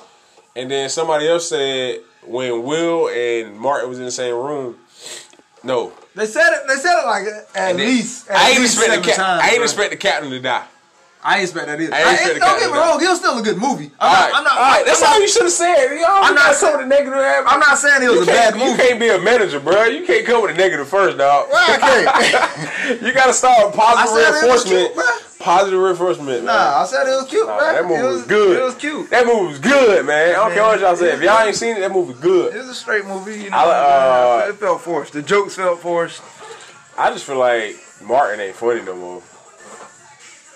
and 0.57 0.71
then 0.71 0.89
somebody 0.89 1.29
else 1.29 1.49
said 1.51 2.01
when 2.27 2.63
Will 2.63 3.09
and 3.09 3.59
Martin 3.59 3.89
was 3.91 3.99
in 3.99 4.05
the 4.07 4.11
same 4.11 4.35
room. 4.35 4.77
No. 5.63 5.93
they 6.15 6.25
said 6.27 6.51
it. 6.55 6.63
They 6.69 6.77
said 6.77 7.03
it 7.03 7.07
like 7.07 7.27
at 7.27 7.47
And 7.55 7.79
then- 7.79 7.87
least. 7.87 8.31
At 8.31 8.37
I 8.37 8.51
ain't 8.51 8.61
least 8.61 8.79
expect 8.79 9.03
the 9.03 9.09
cap- 9.09 9.17
times, 9.17 9.43
I 9.43 9.47
ain't 9.49 9.57
bro. 9.57 9.65
expect 9.65 9.91
the 9.91 9.97
captain 9.99 10.31
to 10.31 10.41
die. 10.41 10.65
I 11.23 11.35
ain't 11.37 11.45
expect 11.45 11.67
that 11.67 11.79
either. 11.81 11.93
I 11.95 11.99
ain't 12.01 12.09
I 12.09 12.13
expect 12.13 12.31
ain't, 12.31 12.41
the 12.41 12.47
don't 12.47 12.59
get 12.61 12.67
me 12.69 12.73
to 12.73 12.81
wrong. 12.81 12.97
It 13.03 13.09
was 13.09 13.19
still 13.19 13.39
a 13.39 13.43
good 13.43 13.59
movie. 13.59 13.91
I'm 14.01 14.09
All 14.09 14.09
not. 14.09 14.21
right, 14.25 14.33
I'm 14.39 14.45
not. 14.45 14.57
all 14.57 14.71
right. 14.73 14.85
That's 14.87 15.03
I'm 15.03 15.09
all 15.09 15.15
not, 15.15 15.21
you 15.21 15.29
should 15.29 15.43
have 15.43 15.53
said. 15.53 15.85
You 15.93 16.05
I'm 16.09 16.35
not 16.35 16.55
saying- 16.55 16.79
the 16.79 16.87
negative. 16.87 17.21
I'm 17.47 17.61
not 17.61 17.77
saying 17.77 18.03
it 18.03 18.09
was 18.09 18.17
You 18.17 18.23
a 18.23 18.27
bad 18.27 18.55
can't, 18.55 18.71
you 18.71 18.77
can't 18.77 18.99
be 19.01 19.09
a 19.11 19.19
manager, 19.21 19.61
bro. 19.61 19.85
You 19.85 20.07
can't 20.07 20.25
come 20.25 20.41
with 20.43 20.53
a 20.53 20.55
negative 20.55 20.89
first, 20.89 21.19
dog. 21.19 21.49
Well, 21.53 21.61
I 21.61 21.77
can't. 21.77 23.03
you 23.03 23.13
gotta 23.13 23.35
start 23.35 23.67
with 23.69 23.77
positive 23.77 24.17
was 24.49 24.65
reinforcement. 24.65 24.95
cute. 24.95 25.07
Positive 25.41 25.81
reinforcement, 25.81 26.29
man. 26.29 26.45
Nah, 26.45 26.83
I 26.83 26.87
said 26.87 27.07
it 27.07 27.17
was 27.17 27.27
cute, 27.29 27.47
Nah, 27.47 27.59
that 27.61 27.85
movie 27.85 27.95
it 28.01 28.05
was, 28.05 28.27
good. 28.27 28.57
It 28.59 28.63
was 28.63 28.75
cute. 28.77 29.09
That 29.11 29.27
movie 29.27 29.47
was 29.47 29.59
good, 29.59 30.05
man. 30.07 30.31
I 30.31 30.33
don't 30.35 30.53
care 30.53 30.63
what 30.65 30.81
y'all 30.81 30.97
say. 30.97 31.13
If 31.13 31.23
y'all 31.23 31.41
ain't 31.41 31.57
seen 31.57 31.77
it, 31.77 31.81
that 31.81 31.93
movie 31.93 32.15
good. 32.21 32.55
It 32.55 32.59
was 32.59 32.69
a 32.69 32.75
straight 32.75 33.05
movie. 33.07 33.45
You 33.45 33.51
know, 33.51 33.57
I, 33.57 34.45
uh, 34.45 34.49
it 34.51 34.57
felt 34.57 34.81
forced. 34.83 35.13
The 35.15 35.23
jokes 35.23 35.55
felt 35.57 35.81
forced. 35.81 36.23
I 36.99 37.11
just 37.11 37.25
feel 37.25 37.39
like 37.39 37.77
Martin 38.03 38.41
ain't 38.41 38.55
funny 38.57 38.83
no 38.83 38.95
more. 38.97 39.23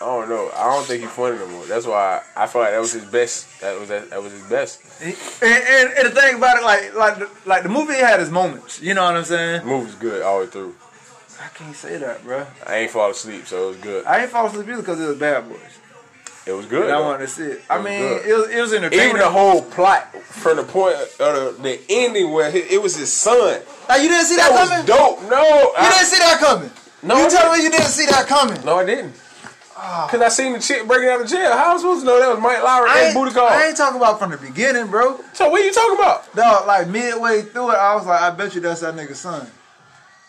I 0.04 0.20
don't 0.20 0.28
know. 0.28 0.50
I 0.54 0.64
don't 0.74 0.86
think 0.86 1.02
he's 1.02 1.10
funny 1.10 1.36
no 1.38 1.46
more. 1.48 1.64
That's 1.66 1.86
why 1.86 2.22
I 2.36 2.46
feel 2.46 2.60
like 2.62 2.72
that 2.72 2.80
was 2.80 2.92
his 2.92 3.04
best. 3.04 3.60
That 3.62 3.78
was 3.80 3.88
that, 3.88 4.10
that 4.10 4.22
was 4.22 4.32
his 4.32 4.42
best. 4.42 4.80
And, 5.02 5.14
and, 5.42 5.92
and 5.98 6.06
the 6.08 6.20
thing 6.20 6.36
about 6.36 6.58
it, 6.58 6.62
like, 6.64 6.94
like, 6.94 7.18
the, 7.18 7.30
like 7.48 7.62
the 7.62 7.68
movie 7.70 7.94
had 7.94 8.20
its 8.20 8.30
moments. 8.30 8.80
You 8.82 8.94
know 8.94 9.04
what 9.04 9.16
I'm 9.16 9.24
saying? 9.24 9.60
The 9.62 9.66
movie 9.66 9.86
was 9.86 9.94
good 9.94 10.22
all 10.22 10.38
the 10.40 10.44
way 10.44 10.50
through. 10.50 10.74
I 11.42 11.48
can't 11.48 11.74
say 11.74 11.96
that, 11.98 12.22
bro. 12.24 12.46
I 12.66 12.76
ain't 12.76 12.90
fall 12.90 13.10
asleep, 13.10 13.46
so 13.46 13.64
it 13.64 13.68
was 13.68 13.76
good. 13.78 14.04
I 14.06 14.22
ain't 14.22 14.30
fall 14.30 14.46
asleep 14.46 14.68
either 14.68 14.82
because 14.82 15.00
it 15.00 15.06
was 15.06 15.16
Bad 15.18 15.48
Boys. 15.48 15.58
It 16.46 16.52
was 16.52 16.66
good. 16.66 16.84
And 16.84 16.92
I 16.92 17.00
wanted 17.00 17.20
to 17.20 17.28
see 17.28 17.44
it. 17.44 17.62
I 17.70 17.78
was 17.78 17.84
mean, 17.86 17.98
good. 18.00 18.26
it 18.26 18.34
was, 18.34 18.48
it 18.50 18.60
was 18.60 18.72
entertaining. 18.74 19.06
Even 19.08 19.18
the 19.20 19.30
whole 19.30 19.62
plot 19.62 20.14
from 20.22 20.58
the 20.58 20.62
point 20.62 20.94
of 20.96 21.16
the, 21.18 21.56
the 21.62 21.80
ending 21.88 22.30
where 22.32 22.50
he, 22.50 22.58
it 22.58 22.82
was 22.82 22.94
his 22.96 23.10
son. 23.12 23.62
Like, 23.88 24.02
you 24.02 24.08
didn't 24.08 24.26
see 24.26 24.36
That 24.36 24.50
that, 24.50 24.60
was 24.60 24.68
coming? 24.68 24.86
dope. 24.86 25.22
No, 25.30 25.42
You 25.42 25.72
I, 25.78 25.90
didn't 25.90 26.06
see 26.06 26.18
that 26.18 26.38
coming. 26.40 26.70
No, 27.02 27.16
you 27.18 27.26
I 27.26 27.28
tell 27.30 27.52
me 27.56 27.62
you 27.64 27.70
didn't 27.70 27.86
see 27.86 28.06
that 28.06 28.26
coming. 28.26 28.62
no, 28.64 28.76
I 28.78 28.84
didn't. 28.84 29.14
Cause 30.08 30.20
I 30.20 30.28
seen 30.28 30.52
the 30.54 30.58
chick 30.60 30.86
breaking 30.86 31.08
out 31.08 31.20
of 31.20 31.28
jail. 31.28 31.52
How 31.52 31.70
am 31.70 31.74
I 31.74 31.76
supposed 31.78 32.00
to 32.00 32.06
know 32.06 32.18
that 32.18 32.28
was 32.30 32.38
Mike 32.40 32.58
Lowrey 32.58 32.88
I 32.88 32.98
and 33.00 33.06
ain't, 33.08 33.14
Booty 33.14 33.34
Call? 33.34 33.48
I 33.48 33.66
ain't 33.66 33.76
talking 33.76 33.96
about 33.98 34.18
from 34.18 34.30
the 34.30 34.38
beginning, 34.38 34.86
bro. 34.88 35.20
So 35.34 35.50
what 35.50 35.60
are 35.60 35.64
you 35.64 35.72
talking 35.72 35.96
about? 35.98 36.34
Dog, 36.34 36.66
like 36.66 36.88
midway 36.88 37.42
through 37.42 37.70
it, 37.72 37.76
I 37.76 37.94
was 37.94 38.06
like, 38.06 38.20
I 38.20 38.30
bet 38.30 38.54
you 38.54 38.60
that's 38.60 38.80
that 38.80 38.94
nigga's 38.94 39.18
son. 39.20 39.46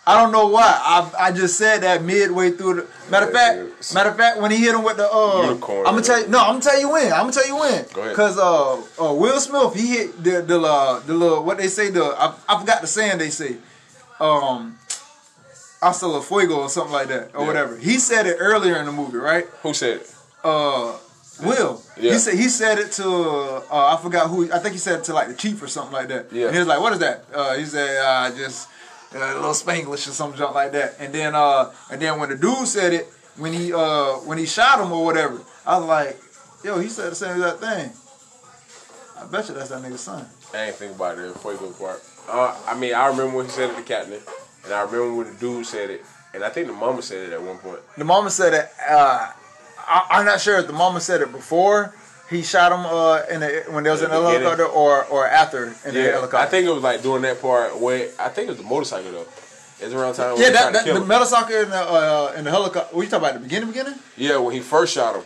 I 0.07 0.21
don't 0.21 0.31
know 0.31 0.47
why. 0.47 0.61
I 0.65 1.11
I 1.27 1.31
just 1.31 1.57
said 1.57 1.79
that 1.79 2.03
midway 2.03 2.51
through 2.51 2.75
the 2.75 2.87
matter 3.09 3.25
of 3.27 3.33
Yeah, 3.33 3.65
fact, 3.65 3.93
matter 3.95 4.09
of 4.11 4.17
fact, 4.17 4.39
when 4.39 4.51
he 4.51 4.57
hit 4.57 4.75
him 4.75 4.83
with 4.83 4.97
the 4.97 5.11
uh 5.11 5.41
Unicorn, 5.41 5.79
I'm 5.87 5.93
gonna 5.93 6.01
tell 6.03 6.21
you 6.21 6.27
no, 6.27 6.39
I'm 6.39 6.45
gonna 6.59 6.61
tell 6.61 6.79
you 6.79 6.91
when. 6.91 7.11
I'm 7.11 7.21
gonna 7.21 7.31
tell 7.31 7.47
you 7.47 7.55
when. 7.57 7.85
Go 7.91 8.01
ahead. 8.03 8.15
Cause 8.15 8.37
uh, 8.37 8.73
uh 9.03 9.13
Will 9.13 9.39
Smith 9.39 9.73
he 9.73 9.87
hit 9.87 10.23
the 10.23 10.41
the 10.43 10.59
uh, 10.61 10.99
the 10.99 11.13
little 11.13 11.43
what 11.43 11.57
they 11.57 11.67
say 11.67 11.89
the 11.89 12.03
I, 12.03 12.35
I 12.47 12.59
forgot 12.59 12.81
the 12.81 12.87
saying 12.87 13.17
they 13.17 13.31
say. 13.31 13.57
Um 14.19 14.77
Hasta 15.85 16.07
la 16.07 16.19
Fuego 16.21 16.55
or 16.65 16.69
something 16.69 16.93
like 16.99 17.07
that 17.09 17.29
or 17.35 17.41
Yeah. 17.41 17.47
whatever. 17.47 17.77
He 17.77 17.99
said 17.99 18.25
it 18.25 18.37
earlier 18.39 18.75
in 18.77 18.85
the 18.87 18.91
movie, 18.91 19.17
right? 19.17 19.45
Who 19.63 19.73
said 19.73 19.97
it? 20.01 20.11
uh 20.43 20.93
Will. 21.43 21.81
Yeah. 21.99 22.13
He 22.13 22.19
said 22.19 22.33
he 22.35 22.47
said 22.49 22.79
it 22.79 22.91
to 22.93 23.07
uh, 23.69 23.93
I 23.93 23.99
forgot 24.01 24.29
who 24.29 24.49
I 24.51 24.59
think 24.59 24.71
he 24.73 24.79
said 24.79 24.99
it 24.99 25.03
to 25.05 25.13
like 25.13 25.27
the 25.27 25.33
chief 25.43 25.61
or 25.61 25.67
something 25.67 25.91
like 25.93 26.07
that. 26.07 26.23
Yeah. 26.31 26.45
And 26.47 26.53
he 26.55 26.59
was 26.59 26.67
like, 26.67 26.79
"What 26.79 26.93
is 26.93 26.99
that?" 26.99 27.25
Uh, 27.33 27.53
he 27.55 27.65
said, 27.65 27.91
uh, 27.97 28.31
"Just 28.35 28.69
uh, 29.13 29.19
a 29.19 29.35
little 29.35 29.51
Spanglish 29.63 30.07
or 30.07 30.15
some 30.21 30.33
junk 30.39 30.55
like 30.55 30.71
that." 30.71 30.95
And 30.97 31.13
then 31.13 31.35
uh 31.35 31.71
and 31.91 32.01
then 32.01 32.19
when 32.19 32.29
the 32.29 32.37
dude 32.37 32.67
said 32.67 32.93
it 32.93 33.05
when 33.35 33.51
he 33.51 33.73
uh 33.73 34.13
when 34.29 34.37
he 34.37 34.45
shot 34.45 34.79
him 34.79 34.91
or 34.93 35.03
whatever, 35.03 35.37
I 35.67 35.77
was 35.77 35.87
like, 35.87 36.17
"Yo, 36.63 36.79
he 36.79 36.87
said 36.87 37.11
the 37.11 37.15
same 37.15 37.35
exact 37.35 37.59
thing." 37.59 37.91
I 39.19 39.25
bet 39.27 39.47
you 39.49 39.55
that's 39.55 39.69
that 39.69 39.81
nigga's 39.83 40.01
son. 40.01 40.25
I 40.53 40.67
ain't 40.67 40.75
think 40.75 40.95
about 40.95 41.17
it. 41.19 41.35
Fuego 41.39 41.69
part. 41.71 42.01
Uh, 42.29 42.55
I 42.65 42.75
mean, 42.79 42.93
I 42.93 43.07
remember 43.07 43.35
when 43.37 43.45
he 43.45 43.51
said 43.51 43.69
it 43.71 43.75
to 43.75 43.83
Captain, 43.83 44.21
and 44.65 44.73
I 44.73 44.81
remember 44.81 45.13
when 45.15 45.27
the 45.33 45.39
dude 45.39 45.65
said 45.65 45.89
it, 45.89 46.03
and 46.33 46.43
I 46.43 46.49
think 46.49 46.67
the 46.67 46.73
mama 46.73 47.01
said 47.01 47.29
it 47.29 47.33
at 47.33 47.41
one 47.41 47.57
point. 47.57 47.79
The 47.97 48.03
mama 48.03 48.29
said 48.29 48.53
it. 48.53 48.69
Uh, 48.89 49.31
I, 49.87 50.07
I'm 50.11 50.25
not 50.25 50.41
sure 50.41 50.57
if 50.59 50.67
the 50.67 50.73
mama 50.73 50.99
said 50.99 51.21
it 51.21 51.31
before 51.31 51.93
he 52.29 52.41
shot 52.41 52.71
him 52.71 52.85
uh, 52.85 53.21
in 53.29 53.39
the, 53.41 53.63
when 53.69 53.83
there 53.83 53.91
was 53.93 54.01
In 54.01 54.09
an 54.11 54.21
the 54.23 54.29
helicopter 54.29 54.65
or 54.65 55.05
or 55.05 55.27
after 55.27 55.65
in 55.85 55.93
the 55.93 56.01
helicopter. 56.11 56.37
I 56.37 56.47
think 56.47 56.65
it 56.67 56.71
was 56.71 56.81
like 56.83 57.03
doing 57.03 57.21
that 57.21 57.39
part 57.41 57.79
where 57.79 58.09
I 58.19 58.29
think 58.29 58.47
it 58.47 58.51
was 58.51 58.57
the 58.57 58.63
motorcycle 58.63 59.11
though. 59.11 59.27
It's 59.79 59.93
around 59.93 60.13
time 60.15 60.35
Yeah, 60.39 60.51
that, 60.51 60.73
that 60.73 60.85
the 60.85 61.01
motorcycle 61.05 61.55
in 61.55 61.69
the 61.69 61.75
uh, 61.77 62.33
in 62.37 62.45
the 62.45 62.49
helicopter. 62.51 62.95
What 62.95 63.03
you 63.03 63.09
talking 63.09 63.25
about? 63.27 63.33
The 63.35 63.39
beginning, 63.41 63.69
beginning? 63.69 63.95
Yeah, 64.17 64.37
when 64.37 64.53
he 64.55 64.61
first 64.61 64.93
shot 64.95 65.15
him, 65.17 65.23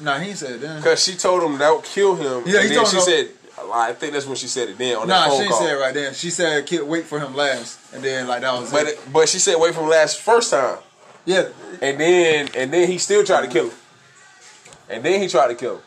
Nah, 0.00 0.18
he 0.20 0.32
said 0.34 0.52
it 0.52 0.60
then. 0.62 0.80
cause 0.82 1.02
she 1.04 1.14
told 1.16 1.42
him 1.42 1.58
that 1.58 1.70
would 1.74 1.84
kill 1.84 2.14
him. 2.14 2.44
Yeah, 2.46 2.60
he 2.62 2.68
and 2.68 2.76
told 2.76 2.88
she 2.88 2.96
him- 2.96 3.02
said, 3.02 3.28
I 3.70 3.92
think 3.92 4.12
that's 4.14 4.26
when 4.26 4.36
she 4.36 4.46
said 4.46 4.68
it 4.70 4.78
then 4.78 4.96
on 4.96 5.08
Nah, 5.08 5.14
that 5.14 5.24
she 5.24 5.30
phone 5.30 5.40
ain't 5.42 5.50
call. 5.50 5.60
said 5.60 5.70
it 5.76 5.78
right 5.80 5.94
then. 5.94 6.14
She 6.14 6.30
said, 6.30 6.66
"Kid, 6.66 6.82
wait 6.82 7.04
for 7.04 7.20
him 7.20 7.34
last," 7.34 7.78
and 7.94 8.02
then 8.02 8.26
like 8.26 8.40
that 8.40 8.52
was 8.60 8.70
But 8.72 8.86
it, 8.88 9.00
but 9.12 9.28
she 9.28 9.38
said 9.38 9.56
wait 9.58 9.74
for 9.74 9.82
him 9.82 9.88
last 9.90 10.18
first 10.20 10.50
time, 10.50 10.78
Yeah, 11.24 11.48
and 11.80 12.00
then 12.00 12.48
and 12.56 12.72
then 12.72 12.88
he 12.88 12.98
still 12.98 13.22
tried 13.24 13.42
to 13.42 13.48
kill 13.48 13.66
him, 13.70 13.76
and 14.88 15.04
then 15.04 15.20
he 15.20 15.28
tried 15.28 15.48
to 15.48 15.54
kill 15.54 15.76
him. 15.76 15.82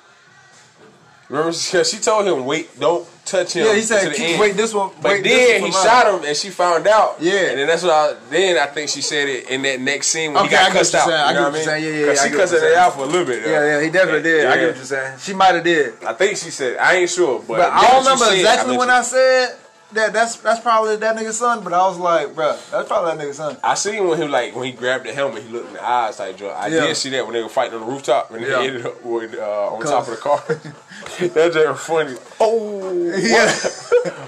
Remember, 1.36 1.54
she, 1.54 1.98
told 1.98 2.28
him, 2.28 2.46
"Wait, 2.46 2.80
don't 2.80 3.08
touch 3.26 3.54
him." 3.54 3.66
Yeah, 3.66 3.74
he 3.76 3.82
said, 3.82 4.12
the 4.14 4.20
end." 4.20 4.40
wait, 4.40 4.56
this 4.56 4.74
one- 4.74 4.92
But 5.02 5.24
then 5.24 5.64
he 5.64 5.72
shot 5.72 6.08
him, 6.14 6.24
and 6.26 6.36
she 6.38 6.50
found 6.50 6.88
out. 6.88 7.18
Yeah. 7.20 7.34
and 7.52 7.60
then 7.60 7.68
that's 7.68 7.84
what. 7.84 7.92
I, 7.92 8.14
then 8.30 8.58
I 8.58 8.68
think 8.68 8.90
she 8.90 9.02
said 9.02 9.28
it 9.28 9.50
in 9.50 9.62
that 9.64 9.80
next 9.80 10.08
scene 10.08 10.34
when 10.34 10.44
Okay, 10.46 10.56
he 10.56 10.56
got 10.56 10.70
what 10.70 10.78
cussed 10.80 10.96
out. 10.96 11.08
saying. 11.08 11.20
I 11.20 11.30
You 11.30 11.36
know 11.36 11.44
what 11.44 11.54
what 11.54 11.68
I 11.68 11.78
you're 11.78 11.82
mean? 11.82 11.84
saying. 11.84 11.84
Yeah, 11.84 12.06
yeah, 12.08 12.14
yeah, 12.14 12.24
she 12.32 12.36
cussed 12.38 12.54
it 12.54 12.78
out 12.78 12.94
for 12.94 13.02
a 13.04 13.06
little 13.06 13.26
bit. 13.26 13.44
though. 13.44 13.50
Yeah, 13.52 13.66
yeah, 13.80 13.82
he 13.84 13.90
definitely 13.90 14.24
did. 14.24 14.46
I 14.46 14.56
get 14.58 14.68
what 14.68 14.76
you're 14.78 14.86
saying. 14.86 15.18
She 15.20 15.34
might 15.34 15.56
have 15.56 15.64
did. 15.64 15.94
I 16.06 16.14
think 16.14 16.38
she 16.38 16.50
said. 16.52 16.78
I 16.78 16.96
ain't 16.96 17.10
sure, 17.10 17.40
but, 17.40 17.58
But 17.58 17.72
I 17.72 17.82
don't 17.92 18.04
remember 18.04 18.26
said. 18.26 18.34
exactly 18.36 18.78
when 18.78 18.90
I 18.90 19.02
said 19.02 19.56
that. 19.94 20.14
That's 20.14 20.36
that's 20.38 20.60
probably 20.60 20.96
that 20.98 21.16
nigga's 21.16 21.38
son. 21.38 21.64
But 21.64 21.74
I 21.74 21.88
was 21.88 21.98
like, 21.98 22.30
bruh, 22.36 22.58
that's 22.72 22.88
probably 22.88 23.16
that 23.16 23.24
nigga's 23.26 23.38
son. 23.38 23.58
I 23.64 23.76
seen 23.76 24.08
when 24.08 24.22
he 24.22 24.28
like 24.28 24.56
when 24.56 24.66
he 24.66 24.72
grabbed 24.72 25.06
the 25.06 25.14
helmet, 25.14 25.44
he 25.44 25.50
looked 25.50 25.68
in 25.68 25.74
the 25.74 25.84
eyes 25.86 26.20
like 26.20 26.38
joint. 26.38 26.54
I 26.56 26.68
Yeah. 26.68 26.82
did 26.88 26.98
see 26.98 27.10
that 27.12 27.26
when 27.26 27.34
they 27.34 27.42
were 27.44 27.50
fighting 27.50 27.76
on 27.76 27.82
the 27.82 27.92
rooftop 27.92 28.32
and 28.32 28.42
Yeah. 28.42 28.58
they 28.60 28.68
ended 28.68 28.86
up 28.86 29.04
with, 29.04 29.36
uh, 29.36 29.74
on 29.74 29.82
top 29.84 30.08
of 30.08 30.12
the 30.12 30.18
car. 30.18 30.44
that 31.20 31.54
just 31.54 31.86
funny. 31.88 32.16
Oh, 32.40 32.92
Yeah. 33.18 33.52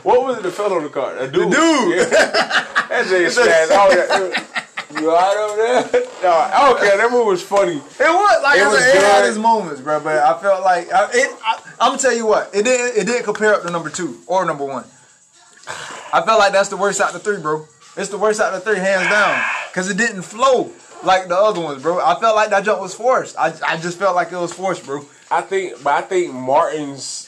what 0.03 0.23
was 0.23 0.37
it? 0.37 0.43
The 0.43 0.51
fellow 0.51 0.77
on 0.77 0.83
the 0.83 0.89
car, 0.89 1.15
a 1.17 1.27
dude. 1.27 1.51
dude. 1.51 1.97
Yeah. 1.97 2.05
that 2.05 3.05
just 3.07 3.37
spazzed 3.37 3.75
all 3.77 3.89
that. 3.89 4.43
You 4.99 5.11
alright 5.11 5.37
over 5.37 5.57
there? 5.91 6.03
No, 6.23 6.31
I 6.31 6.67
don't 6.69 6.79
care. 6.79 6.97
That 6.97 7.11
movie 7.11 7.25
was 7.29 7.43
funny. 7.43 7.73
It 7.75 7.81
was 7.99 8.43
like 8.43 8.57
It 8.57 8.63
I 8.63 8.67
was 8.69 8.79
said, 8.79 8.95
it 8.95 9.01
had 9.03 9.25
its 9.25 9.37
moments, 9.37 9.81
bro. 9.81 9.99
But 9.99 10.17
I 10.17 10.39
felt 10.41 10.63
like 10.63 10.91
I, 10.91 11.07
it. 11.13 11.29
I, 11.45 11.59
I'm 11.79 11.89
gonna 11.91 11.97
tell 12.01 12.13
you 12.15 12.25
what, 12.25 12.49
it 12.55 12.63
didn't. 12.63 12.97
It 12.99 13.05
didn't 13.05 13.23
compare 13.23 13.53
up 13.53 13.61
to 13.63 13.69
number 13.69 13.91
two 13.91 14.17
or 14.25 14.43
number 14.45 14.65
one. 14.65 14.83
I 16.13 16.21
felt 16.21 16.39
like 16.39 16.53
that's 16.53 16.69
the 16.69 16.77
worst 16.77 17.01
out 17.01 17.13
of 17.13 17.13
the 17.13 17.19
three, 17.19 17.41
bro. 17.41 17.67
It's 17.95 18.09
the 18.09 18.17
worst 18.17 18.39
out 18.39 18.53
of 18.53 18.63
the 18.63 18.69
three, 18.69 18.79
hands 18.79 19.09
down, 19.09 19.43
because 19.69 19.89
it 19.89 19.97
didn't 19.97 20.21
flow 20.21 20.71
like 21.03 21.27
the 21.27 21.37
other 21.37 21.59
ones, 21.59 21.81
bro. 21.81 21.99
I 21.99 22.19
felt 22.19 22.35
like 22.35 22.49
that 22.51 22.63
jump 22.63 22.81
was 22.81 22.93
forced. 22.93 23.37
I, 23.37 23.53
I 23.65 23.77
just 23.77 23.97
felt 23.99 24.15
like 24.15 24.31
it 24.31 24.37
was 24.37 24.53
forced, 24.53 24.85
bro. 24.85 25.05
I 25.29 25.41
think, 25.41 25.83
but 25.83 25.93
I 25.93 26.01
think 26.01 26.33
Martin's 26.33 27.26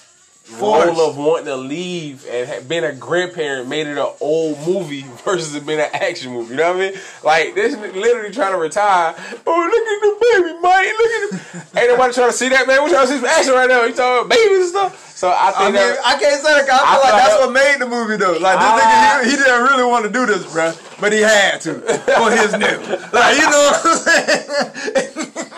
Force. 0.58 0.88
role 0.88 1.10
of 1.10 1.18
wanting 1.18 1.46
to 1.46 1.56
leave 1.56 2.26
and 2.28 2.68
being 2.68 2.84
a 2.84 2.92
grandparent 2.94 3.68
made 3.68 3.86
it 3.88 3.98
an 3.98 4.08
old 4.20 4.58
movie 4.68 5.02
versus 5.24 5.54
it 5.56 5.66
being 5.66 5.80
an 5.80 5.90
action 5.94 6.32
movie. 6.34 6.52
You 6.52 6.58
know 6.58 6.74
what 6.74 6.82
I 6.82 6.90
mean? 6.92 7.00
Like 7.24 7.56
this 7.56 7.76
nigga 7.76 7.94
literally 7.94 8.32
trying 8.32 8.52
to 8.54 8.58
retire. 8.58 9.14
Oh, 9.46 9.70
look 9.70 9.86
at 9.88 10.00
the 10.02 10.16
baby, 10.20 10.60
Mike. 10.60 10.88
Look 10.98 11.12
at 11.12 11.22
him. 11.30 11.62
Ain't 11.78 11.90
nobody 11.92 12.14
trying 12.14 12.30
to 12.32 12.34
see 12.36 12.50
that 12.50 12.66
man. 12.68 12.84
We 12.84 12.90
trying 12.90 13.08
to 13.08 13.14
see 13.14 13.20
some 13.20 13.26
action 13.30 13.54
right 13.54 13.70
now. 13.70 13.86
He 13.86 13.94
talking 13.94 14.26
about 14.26 14.30
babies 14.36 14.60
and 14.60 14.70
stuff. 14.70 15.06
So 15.16 15.30
I 15.30 15.52
think 15.52 15.60
I 15.60 15.66
mean, 15.66 15.74
that. 15.76 16.00
I 16.06 16.18
can't 16.20 16.42
say 16.42 16.54
that. 16.54 16.70
I 16.72 16.76
I 16.80 16.96
feel 16.96 17.04
like 17.12 17.22
that's 17.24 17.38
what 17.44 17.52
made 17.54 17.76
the 17.80 17.88
movie 17.88 18.18
though. 18.18 18.40
Like 18.40 18.58
this 18.58 18.72
Ah. 18.72 19.20
nigga, 19.22 19.26
he, 19.26 19.32
he 19.32 19.36
didn't 19.38 19.64
really 19.64 19.84
want 19.84 20.06
to 20.06 20.12
do 20.12 20.26
this, 20.26 20.48
bro, 20.52 20.74
but 21.00 21.12
he 21.14 21.20
had 21.22 21.60
to 21.62 21.74
for 21.76 22.32
his 22.32 22.52
nigga. 22.56 23.14
Like 23.14 23.36
you 23.38 23.46
know 23.52 23.64
what 23.70 23.86
I'm 23.86 23.98
saying? 24.00 24.46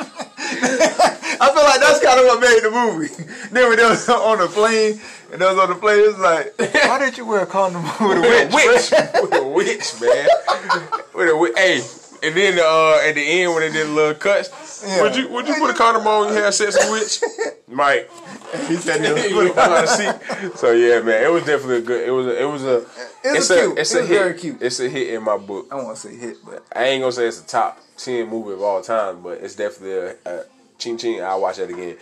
I 1.42 1.50
feel 1.54 1.64
like 1.64 1.80
that's 1.82 2.00
kind 2.04 2.20
of 2.20 2.26
what 2.26 2.40
made 2.42 2.62
the 2.62 2.72
movie. 2.72 3.10
Then 3.52 3.68
when 3.70 3.78
they 3.78 3.84
was 3.84 4.08
on 4.10 4.38
the 4.40 4.48
plane 4.48 5.00
and 5.32 5.42
they 5.42 5.46
was 5.46 5.58
on 5.58 5.70
the 5.70 5.76
plane, 5.76 6.00
it 6.00 6.08
was 6.08 6.20
like, 6.20 6.58
why 6.88 7.00
didn't 7.00 7.18
you 7.18 7.26
wear 7.26 7.42
a 7.44 7.46
condom 7.46 7.84
with 8.00 8.18
a 8.18 8.22
with 8.22 8.54
a 8.54 8.56
witch? 8.56 8.92
witch, 8.92 8.92
with 9.22 9.34
a 9.34 9.48
witch, 9.48 10.02
man. 10.02 10.28
with 11.14 11.30
a 11.30 11.38
witch. 11.38 11.54
Hey, 11.58 11.82
and 12.24 12.36
then 12.38 12.60
uh, 12.60 13.02
at 13.08 13.16
the 13.16 13.22
end 13.42 13.54
when 13.54 13.62
they 13.62 13.72
did 13.72 13.88
a 13.88 13.90
little 13.90 14.14
cuts, 14.14 14.84
Yeah. 14.86 15.02
would 15.02 15.16
you 15.16 15.28
would 15.30 15.48
you 15.48 15.56
put 15.56 15.70
a 15.70 15.74
condom 15.74 16.06
on 16.08 16.26
when 16.28 16.36
you 16.36 16.42
have 16.44 16.54
sex 16.54 16.76
with 16.78 16.88
a 16.88 16.92
witch, 16.92 17.22
Mike? 17.68 18.10
He 18.68 18.76
said, 18.76 19.02
know 19.02 19.54
how 19.54 19.82
to 19.82 19.88
see. 19.88 20.58
So 20.58 20.72
yeah, 20.72 21.00
man, 21.02 21.24
it 21.24 21.32
was 21.32 21.44
definitely 21.46 21.78
a 21.78 21.82
good. 21.82 22.08
It 22.08 22.12
was 22.12 22.28
a, 22.28 22.42
it 22.42 22.46
was 22.46 22.64
a. 22.64 22.76
It 22.78 22.84
was 22.84 22.88
it's 23.24 23.48
cute. 23.48 23.78
A, 23.78 23.82
it's 23.82 23.94
It 23.94 23.98
a 23.98 24.02
was 24.02 24.10
hit. 24.10 24.18
very 24.20 24.34
cute. 24.40 24.62
It's 24.62 24.80
a 24.82 24.90
hit 24.90 25.14
in 25.14 25.24
my 25.24 25.38
book. 25.38 25.68
I 25.72 25.78
don't 25.78 25.86
want 25.86 25.98
to 25.98 26.08
say 26.10 26.16
hit, 26.16 26.38
but 26.46 26.64
I 26.76 26.86
ain't 26.86 27.02
gonna 27.02 27.12
say 27.12 27.28
it's 27.28 27.42
a 27.42 27.46
top 27.48 27.80
ten 27.98 28.30
movie 28.30 28.54
of 28.54 28.62
all 28.62 28.82
time, 28.82 29.22
but 29.24 29.40
it's 29.40 29.56
definitely 29.56 30.16
a, 30.26 30.30
a 30.40 30.44
ching 30.78 30.98
ching. 30.98 31.24
I'll 31.24 31.42
watch 31.42 31.58
that 31.58 31.70
again. 31.70 31.96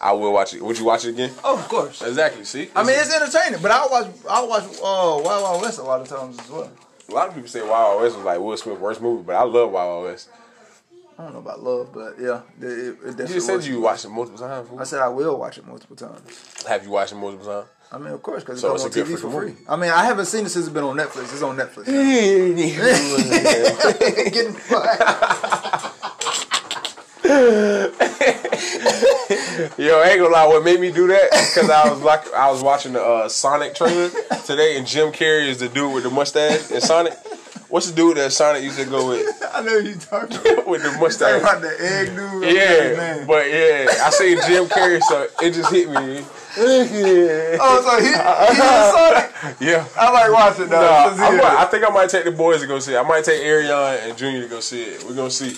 I 0.00 0.12
will 0.12 0.32
watch 0.32 0.52
it. 0.54 0.62
Would 0.62 0.78
you 0.78 0.84
watch 0.84 1.04
it 1.06 1.10
again? 1.10 1.32
oh, 1.44 1.58
of 1.58 1.68
course. 1.68 2.02
Exactly. 2.02 2.44
See, 2.44 2.68
I 2.76 2.82
mean, 2.82 2.96
it's 2.98 3.14
entertaining, 3.14 3.60
but 3.62 3.70
I 3.70 3.86
watch 3.86 4.06
I 4.28 4.42
watch 4.44 4.64
uh, 4.64 5.22
Wild 5.24 5.24
Wild 5.24 5.62
West 5.62 5.78
a 5.78 5.82
lot 5.82 6.00
of 6.02 6.08
times 6.08 6.38
as 6.38 6.50
well. 6.50 6.70
a 7.08 7.12
lot 7.12 7.28
of 7.28 7.34
people 7.34 7.48
say 7.48 7.60
Wild 7.62 7.70
Wild 7.70 8.02
West 8.02 8.16
was 8.16 8.24
like 8.24 8.40
Will 8.40 8.56
Smith's 8.56 8.80
worst 8.80 9.00
movie, 9.00 9.22
but 9.22 9.36
I 9.36 9.42
love 9.44 9.70
Wild 9.70 9.88
Wild 9.90 10.04
West. 10.04 10.28
I 11.18 11.22
don't 11.24 11.32
know 11.32 11.38
about 11.38 11.62
love, 11.62 11.94
but 11.94 12.16
yeah, 12.20 12.42
it, 12.60 12.66
it, 12.66 12.68
it 12.68 12.96
definitely 12.96 13.22
You 13.22 13.26
just 13.34 13.46
said 13.46 13.64
you 13.64 13.80
watched 13.80 14.04
it 14.04 14.10
multiple 14.10 14.38
times. 14.38 14.68
I 14.78 14.84
said 14.84 15.00
I 15.00 15.08
will 15.08 15.38
watch 15.38 15.56
it 15.56 15.66
multiple 15.66 15.96
times. 15.96 16.20
Have 16.68 16.84
you 16.84 16.90
watched 16.90 17.12
it 17.12 17.16
multiple 17.16 17.46
times? 17.46 17.68
I 17.90 17.96
mean, 17.98 18.12
of 18.12 18.22
course, 18.22 18.42
because 18.44 18.60
So 18.60 18.68
on 18.70 18.74
it's 18.74 18.88
good 18.94 19.06
TV 19.06 19.18
for 19.18 19.30
free. 19.30 19.52
movie. 19.52 19.64
I 19.66 19.76
mean, 19.76 19.90
I 19.90 20.04
haven't 20.04 20.26
seen 20.26 20.44
it 20.44 20.50
since 20.50 20.66
it's 20.66 20.74
been 20.74 20.84
on 20.84 20.94
Netflix. 20.96 21.32
It's 21.32 21.40
on 21.40 21.56
Netflix. 21.56 21.86
Getting 24.32 24.56
Yo, 29.78 30.00
I 30.00 30.08
ain't 30.10 30.20
gonna 30.20 30.32
lie. 30.32 30.46
What 30.46 30.64
made 30.64 30.80
me 30.80 30.90
do 30.92 31.06
that? 31.08 31.30
Because 31.30 31.70
I 31.70 31.88
was 31.90 32.00
like, 32.02 32.32
I 32.34 32.50
was 32.50 32.62
watching 32.62 32.92
the 32.92 33.02
uh, 33.02 33.28
Sonic 33.28 33.74
trailer 33.74 34.10
today, 34.44 34.76
and 34.76 34.86
Jim 34.86 35.12
Carrey 35.12 35.46
is 35.48 35.58
the 35.58 35.68
dude 35.68 35.94
with 35.94 36.04
the 36.04 36.10
mustache 36.10 36.70
in 36.70 36.80
Sonic. 36.80 37.14
What's 37.68 37.90
the 37.90 37.96
dude 37.96 38.16
that 38.18 38.32
Sonic 38.32 38.62
used 38.62 38.78
to 38.78 38.84
go 38.84 39.08
with 39.08 39.26
I 39.52 39.60
know 39.62 39.76
you 39.78 39.96
talking 39.96 40.36
about, 40.38 40.66
with 40.68 40.82
the 40.84 40.92
mustache? 41.00 41.40
about 41.42 41.60
the 41.62 41.74
egg 41.80 42.14
dude. 42.14 42.54
Yeah, 42.54 42.96
man. 42.96 43.26
but 43.26 43.48
yeah, 43.50 43.86
I 44.04 44.10
seen 44.10 44.38
Jim 44.46 44.66
Carrey, 44.66 45.00
so 45.02 45.26
it 45.42 45.50
just 45.52 45.72
hit 45.72 45.88
me. 45.88 46.24
oh, 46.58 47.82
so 47.84 48.00
he, 48.00 48.08
he 48.08 48.14
Sonic. 48.94 49.60
Yeah. 49.60 49.84
I 49.98 50.10
like 50.12 50.32
watching 50.32 50.68
Nah, 50.70 50.80
that. 51.10 51.18
I, 51.18 51.30
might, 51.36 51.44
I 51.44 51.64
think 51.66 51.84
I 51.84 51.92
might 51.92 52.08
take 52.08 52.24
the 52.24 52.30
boys 52.30 52.60
to 52.60 52.66
go 52.66 52.78
see 52.78 52.94
it. 52.94 52.98
I 52.98 53.02
might 53.02 53.24
take 53.24 53.42
Arion 53.42 53.70
and 54.08 54.16
Junior 54.16 54.42
to 54.42 54.48
go 54.48 54.60
see 54.60 54.82
it. 54.82 55.02
We're 55.04 55.14
gonna 55.14 55.30
see. 55.30 55.56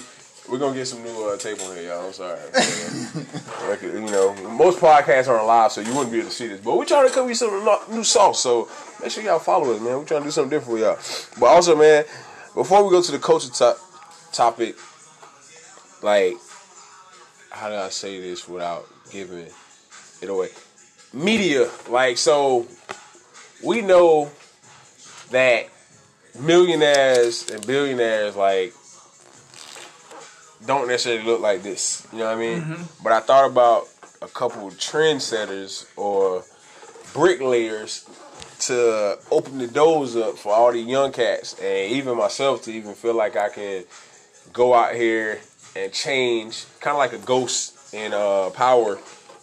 We're 0.51 0.59
gonna 0.59 0.75
get 0.75 0.87
some 0.87 1.03
new 1.03 1.29
uh, 1.29 1.37
tape 1.37 1.61
on 1.61 1.77
here, 1.77 1.89
y'all. 1.89 2.07
I'm 2.07 2.13
sorry. 2.13 2.41
like, 3.69 3.83
you 3.83 4.01
know, 4.01 4.35
most 4.49 4.79
podcasts 4.79 5.29
aren't 5.29 5.47
live, 5.47 5.73
so 5.73 5.83
you 5.83 5.93
wouldn't 5.95 6.11
be 6.11 6.21
able 6.21 6.31
to 6.31 6.35
see 6.35 6.47
this. 6.47 6.61
But 6.61 6.79
we're 6.79 6.87
trying 6.87 7.07
to 7.07 7.15
come 7.15 7.27
with 7.27 7.37
some 7.37 7.69
new 7.91 8.03
sauce, 8.03 8.41
so 8.41 8.67
make 9.03 9.11
sure 9.11 9.23
y'all 9.23 9.41
follow 9.41 9.75
us, 9.75 9.81
man. 9.81 9.99
We're 9.99 10.05
trying 10.05 10.23
to 10.23 10.27
do 10.27 10.31
something 10.31 10.51
different 10.51 10.79
for 10.79 10.85
y'all. 10.85 11.39
But 11.39 11.47
also, 11.47 11.77
man, 11.77 12.05
before 12.55 12.83
we 12.83 12.91
go 12.91 13.03
to 13.03 13.13
the 13.13 13.19
culture 13.19 13.51
top 13.51 13.79
topic, 14.33 14.77
like, 16.03 16.37
how 17.51 17.69
do 17.69 17.75
I 17.75 17.91
say 17.91 18.19
this 18.19 18.49
without 18.49 18.87
giving 19.11 19.49
it 20.23 20.31
away? 20.31 20.49
Media, 21.13 21.69
like, 21.91 22.17
so 22.17 22.67
we 23.63 23.83
know 23.83 24.31
that 25.31 25.69
millionaires 26.41 27.51
and 27.51 27.67
billionaires 27.67 28.35
like 28.35 28.73
don't 30.67 30.89
necessarily 30.89 31.25
look 31.25 31.41
like 31.41 31.63
this. 31.63 32.07
You 32.13 32.19
know 32.19 32.25
what 32.27 32.37
I 32.37 32.41
mean? 32.41 32.77
But 33.03 33.13
I 33.13 33.21
thought 33.21 33.51
about 33.51 33.89
a 34.23 34.27
couple 34.27 34.69
trendsetters 34.71 35.87
or 35.97 36.43
bricklayers 37.15 38.09
to 38.61 39.19
open 39.31 39.59
the 39.59 39.69
doors 39.69 40.17
up 40.17 40.37
for 40.37 40.53
all 40.53 40.73
the 40.73 40.81
young 40.81 41.13
cats 41.13 41.55
and 41.61 41.93
even 41.93 42.17
myself 42.17 42.63
to 42.65 42.73
even 42.73 42.95
feel 42.95 43.15
like 43.15 43.37
I 43.37 43.49
can 43.49 43.85
go 44.53 44.75
out 44.75 44.95
here 44.95 45.41
and 45.77 45.93
change 45.93 46.65
kind 46.81 46.95
of 46.95 46.99
like 46.99 47.13
a 47.13 47.19
ghost 47.25 47.95
in 47.95 48.13
uh 48.13 48.51
power 48.51 48.99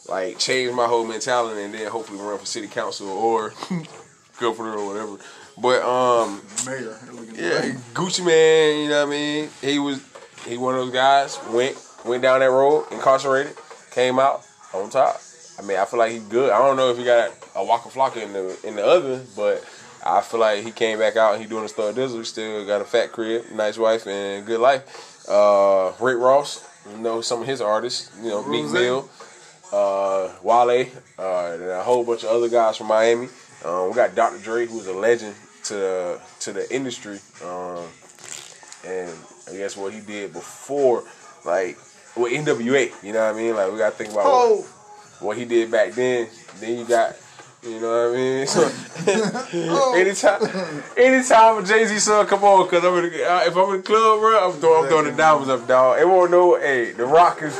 like 0.09 0.37
change 0.37 0.73
my 0.73 0.85
whole 0.85 1.05
mentality 1.05 1.63
and 1.63 1.73
then 1.73 1.89
hopefully 1.89 2.19
run 2.19 2.37
for 2.37 2.45
city 2.45 2.67
council 2.67 3.07
or 3.07 3.53
governor 4.39 4.75
or 4.77 4.87
whatever 4.87 5.17
but 5.57 5.81
um 5.81 6.41
Mayor. 6.65 6.97
yeah, 7.35 7.71
Gucci 7.93 8.25
Mane, 8.25 8.83
you 8.83 8.89
know 8.89 9.05
what 9.05 9.07
I 9.07 9.17
mean? 9.17 9.49
He 9.61 9.79
was 9.79 10.01
he 10.45 10.57
one 10.57 10.75
of 10.75 10.81
those 10.81 10.93
guys, 10.93 11.39
went 11.51 11.77
went 12.05 12.21
down 12.21 12.39
that 12.39 12.45
road, 12.47 12.85
incarcerated, 12.91 13.55
came 13.91 14.19
out 14.19 14.45
on 14.73 14.89
top. 14.89 15.21
I 15.57 15.61
mean, 15.61 15.77
I 15.77 15.85
feel 15.85 15.99
like 15.99 16.11
he's 16.11 16.23
good. 16.23 16.51
I 16.51 16.59
don't 16.59 16.75
know 16.75 16.91
if 16.91 16.97
he 16.97 17.03
got 17.03 17.31
a 17.55 17.63
Waka 17.63 17.89
Flocka 17.89 18.21
in 18.21 18.33
the 18.33 18.57
in 18.67 18.75
the 18.75 18.83
oven, 18.83 19.25
but 19.35 19.63
I 20.05 20.21
feel 20.21 20.39
like 20.39 20.63
he 20.63 20.71
came 20.71 20.99
back 20.99 21.15
out 21.15 21.33
and 21.33 21.41
he 21.41 21.49
doing 21.49 21.63
the 21.63 21.69
Star 21.69 21.91
Dizzle. 21.91 22.19
He 22.19 22.23
still 22.25 22.65
got 22.65 22.81
a 22.81 22.85
fat 22.85 23.11
crib, 23.11 23.45
nice 23.53 23.77
wife, 23.77 24.05
and 24.05 24.45
good 24.45 24.59
life. 24.59 25.27
Uh, 25.27 25.93
Rick 25.99 26.19
Ross, 26.19 26.67
you 26.91 26.97
know 26.97 27.21
some 27.21 27.41
of 27.41 27.47
his 27.47 27.61
artists, 27.61 28.11
you 28.21 28.29
know 28.29 28.45
Meek. 28.45 28.69
Mill, 28.71 29.09
uh, 29.73 30.29
Wale, 30.43 30.87
uh, 31.17 31.51
and 31.53 31.63
a 31.63 31.83
whole 31.83 32.03
bunch 32.03 32.23
of 32.23 32.29
other 32.29 32.49
guys 32.49 32.77
from 32.77 32.87
Miami. 32.87 33.27
Um, 33.63 33.89
we 33.89 33.95
got 33.95 34.13
Dr. 34.13 34.37
Dre, 34.39 34.67
who's 34.67 34.85
a 34.85 34.93
legend 34.93 35.35
to 35.63 35.73
the, 35.73 36.21
to 36.41 36.53
the 36.53 36.75
industry, 36.75 37.19
um, 37.43 37.83
and 38.85 39.11
I 39.47 39.55
guess 39.55 39.77
what 39.77 39.93
he 39.93 39.99
did 39.99 40.33
before, 40.33 41.03
like 41.45 41.77
with 42.15 42.31
NWA. 42.33 42.91
You 43.03 43.13
know 43.13 43.25
what 43.25 43.35
I 43.35 43.37
mean? 43.37 43.55
Like 43.55 43.71
we 43.71 43.77
got 43.77 43.91
to 43.91 43.97
think 43.97 44.11
about 44.11 44.25
what, 44.25 44.33
Oh, 44.33 44.65
what 45.19 45.37
he 45.37 45.45
did 45.45 45.69
back 45.71 45.93
then. 45.93 46.27
Then 46.59 46.79
you 46.79 46.85
got. 46.85 47.15
You 47.63 47.79
know 47.81 48.09
what 48.09 48.15
I 48.15 48.17
mean? 48.17 48.47
So, 48.47 48.71
oh. 49.71 49.95
anytime, 49.97 50.83
anytime 50.95 51.65
Jay 51.65 51.85
Z 51.85 51.97
song 51.97 52.27
come 52.27 52.43
on, 52.43 52.67
cause 52.69 52.83
I'm 52.85 52.93
in 53.03 53.11
the, 53.11 53.25
uh, 53.25 53.41
if 53.45 53.55
I'm 53.55 53.69
in 53.73 53.77
the 53.77 53.83
club, 53.83 54.19
bro, 54.19 54.47
I'm 54.49 54.53
throwing, 54.59 54.83
I'm 54.83 54.89
throwing 54.89 55.05
the 55.05 55.11
diamonds 55.13 55.49
up, 55.49 55.67
dog. 55.67 55.97
Everyone 55.97 56.29
know, 56.29 56.59
hey, 56.59 56.91
the 56.91 57.05
Rock 57.05 57.41
is 57.41 57.59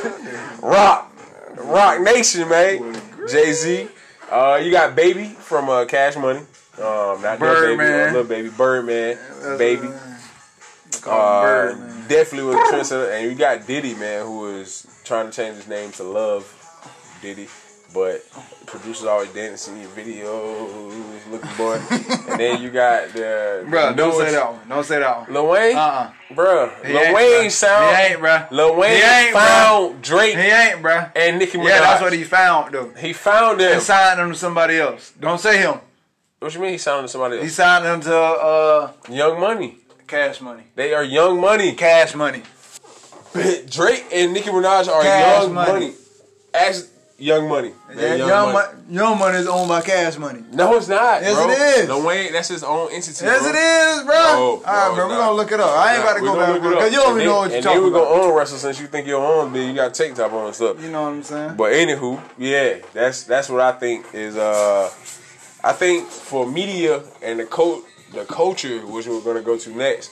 Rock, 0.62 1.12
Roc 1.56 2.00
Nation, 2.02 2.48
man. 2.48 2.94
Jay 3.28 3.52
Z. 3.52 3.88
Uh, 4.30 4.60
you 4.62 4.70
got 4.70 4.94
Baby 4.94 5.24
from 5.26 5.68
uh, 5.68 5.84
Cash 5.86 6.14
Money. 6.16 6.40
Um, 6.78 7.22
not 7.22 7.38
Birdman, 7.40 7.40
baby, 7.40 7.76
Birdman. 7.76 8.00
uh, 8.00 8.12
little 8.12 8.24
baby, 8.24 8.50
Birdman, 8.50 9.18
Baby. 9.58 9.88
Uh, 11.06 11.74
definitely 12.08 12.48
with 12.48 12.92
a 12.92 13.12
and 13.14 13.30
you 13.30 13.36
got 13.36 13.66
Diddy, 13.66 13.94
man, 13.94 14.24
who 14.26 14.40
was 14.40 14.86
trying 15.04 15.30
to 15.30 15.32
change 15.32 15.56
his 15.56 15.68
name 15.68 15.92
to 15.92 16.02
Love 16.02 16.44
Diddy, 17.22 17.48
but 17.94 18.22
producers 18.66 19.04
always 19.06 19.28
dancing 19.30 19.76
in 19.76 19.82
your 19.82 19.90
videos, 19.90 21.30
looking 21.30 21.50
boy. 21.56 21.80
and 22.30 22.40
then 22.40 22.60
you 22.62 22.70
got 22.70 23.08
the 23.12 23.64
Bro, 23.68 23.94
don't 23.94 24.12
say 24.14 24.32
that 24.32 24.52
one. 24.52 24.68
Don't 24.68 24.84
say 24.84 24.98
that 24.98 25.18
one. 25.20 25.32
Lil 25.32 25.46
Wayne, 25.48 25.76
Uh-uh. 25.76 26.12
bruh. 26.30 26.84
He 26.84 26.92
Lil 26.92 27.14
Wayne 27.14 27.50
sound. 27.50 27.96
He 27.96 28.02
ain't, 28.02 28.20
bruh. 28.20 28.50
Lil 28.50 28.76
Wayne 28.76 28.96
He 28.96 29.02
ain't, 29.02 29.32
found 29.32 30.02
Drake 30.02 30.34
He 30.36 30.42
ain't, 30.42 30.82
bruh. 30.82 31.10
and 31.16 31.38
Nicki 31.38 31.58
Minaj. 31.58 31.68
Yeah, 31.68 31.80
that's 31.80 32.02
what 32.02 32.12
he 32.12 32.24
found, 32.24 32.74
though. 32.74 32.90
he 32.98 33.12
found 33.12 33.60
them. 33.60 33.74
And 33.74 33.82
signed 33.82 34.20
him 34.20 34.30
to 34.32 34.36
somebody 34.36 34.76
else. 34.78 35.12
Don't 35.18 35.38
say 35.40 35.58
him. 35.58 35.80
What 36.38 36.54
you 36.54 36.60
mean 36.60 36.72
he 36.72 36.78
sounded 36.78 37.02
to 37.02 37.08
somebody 37.08 37.36
else? 37.36 37.44
He 37.44 37.50
signed 37.50 37.84
him 37.86 38.00
to 38.02 38.14
uh, 38.16 38.92
Young 39.08 39.40
Money. 39.40 39.78
Cash 40.06 40.40
Money. 40.40 40.62
They 40.74 40.94
are 40.94 41.04
Young 41.04 41.40
Money. 41.40 41.72
Cash 41.74 42.14
Money. 42.14 42.42
Drake 43.68 44.06
and 44.12 44.32
Nicki 44.32 44.48
Minaj 44.50 44.88
are 44.88 45.02
Cash 45.02 45.42
Young 45.42 45.54
Money. 45.54 45.72
Money. 45.72 45.92
Ask 46.54 46.88
Young 47.18 47.48
Money. 47.48 47.72
They're 47.94 48.10
Yeah, 48.10 48.14
young, 48.16 48.28
young, 48.28 48.52
money. 48.52 48.68
Money. 48.68 48.94
young 48.94 49.18
Money 49.18 49.38
is 49.38 49.46
owned 49.46 49.68
by 49.68 49.80
Cash 49.82 50.16
Money. 50.18 50.44
No, 50.52 50.74
it's 50.76 50.88
not. 50.88 51.22
Yes, 51.22 51.34
bro. 51.34 51.50
it 51.50 51.58
is. 51.58 51.88
Lil 51.88 52.06
Wayne, 52.06 52.32
that's 52.32 52.48
his 52.48 52.62
own 52.64 52.90
entity. 52.92 53.24
Yes, 53.24 53.40
bro. 53.40 53.50
it 53.50 53.54
is, 53.56 54.02
bro. 54.04 54.14
No, 54.14 54.38
All 54.38 54.62
right, 54.64 54.94
bro. 54.94 55.08
We're 55.08 55.16
gonna 55.16 55.32
look 55.32 55.52
it 55.52 55.60
up. 55.60 55.70
I 55.70 55.94
ain't 55.94 56.02
about 56.02 56.14
to 56.14 56.20
go 56.20 56.36
back 56.36 56.62
because 56.62 56.92
you 56.92 56.98
don't 56.98 57.16
even 57.16 57.26
know 57.26 57.32
then- 57.32 57.38
what 57.40 57.48
you're 57.48 57.56
And 57.56 57.64
talking 57.64 57.82
then 57.82 57.92
we're 57.92 57.98
about. 57.98 58.08
gonna 58.10 58.22
own 58.22 58.34
wrestle 58.34 58.58
since 58.58 58.80
you 58.80 58.86
think 58.86 59.06
you're 59.06 59.20
on, 59.24 59.52
then 59.52 59.68
you 59.68 59.74
got 59.74 59.92
TikTok 59.94 60.32
on 60.32 60.46
and 60.46 60.54
stuff. 60.54 60.82
You 60.82 60.90
know 60.90 61.02
what 61.02 61.08
I'm 61.08 61.22
saying? 61.22 61.54
But 61.56 61.72
anywho, 61.72 62.20
yeah, 62.38 62.76
that's 62.94 63.24
that's 63.24 63.48
what 63.48 63.60
I 63.60 63.72
think 63.72 64.06
is. 64.14 64.36
uh 64.36 64.90
I 65.64 65.72
think 65.72 66.06
for 66.08 66.46
media 66.46 67.02
and 67.22 67.40
the 67.40 67.44
co- 67.46 67.82
the 68.12 68.24
culture, 68.24 68.78
which 68.86 69.06
we're 69.06 69.20
gonna 69.20 69.42
go 69.42 69.56
to 69.58 69.70
next, 69.70 70.10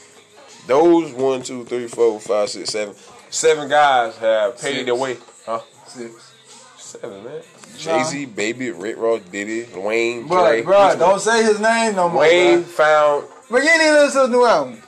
those 0.66 1.12
one, 1.12 1.42
two, 1.42 1.64
three, 1.64 1.86
four, 1.88 2.18
five, 2.20 2.48
six, 2.50 2.70
seven, 2.70 2.94
seven 3.30 3.68
guys 3.68 4.16
have 4.18 4.58
paid 4.60 4.74
Six. 4.74 4.84
their 4.86 4.94
way. 4.94 5.16
Huh? 5.46 5.60
Six. 5.86 6.32
Seven, 6.78 7.24
man. 7.24 7.42
Jay 7.78 8.02
Z, 8.04 8.26
Baby, 8.26 8.70
Rick 8.70 8.96
Ross, 8.98 9.20
Diddy, 9.32 9.66
Wayne, 9.74 10.26
Bro, 10.28 10.46
Dre. 10.46 10.62
bro, 10.62 10.96
don't 10.96 11.20
say 11.20 11.42
his 11.42 11.58
name 11.60 11.96
no 11.96 12.08
more. 12.08 12.20
Wayne 12.20 12.62
Bro. 12.62 12.68
found. 12.70 13.24
But 13.50 13.62
you 13.64 13.68
ain't 13.70 13.82
even 13.82 13.94
listen 13.94 14.12
to 14.14 14.20
his 14.22 14.30
new 14.30 14.46
album. 14.46 14.78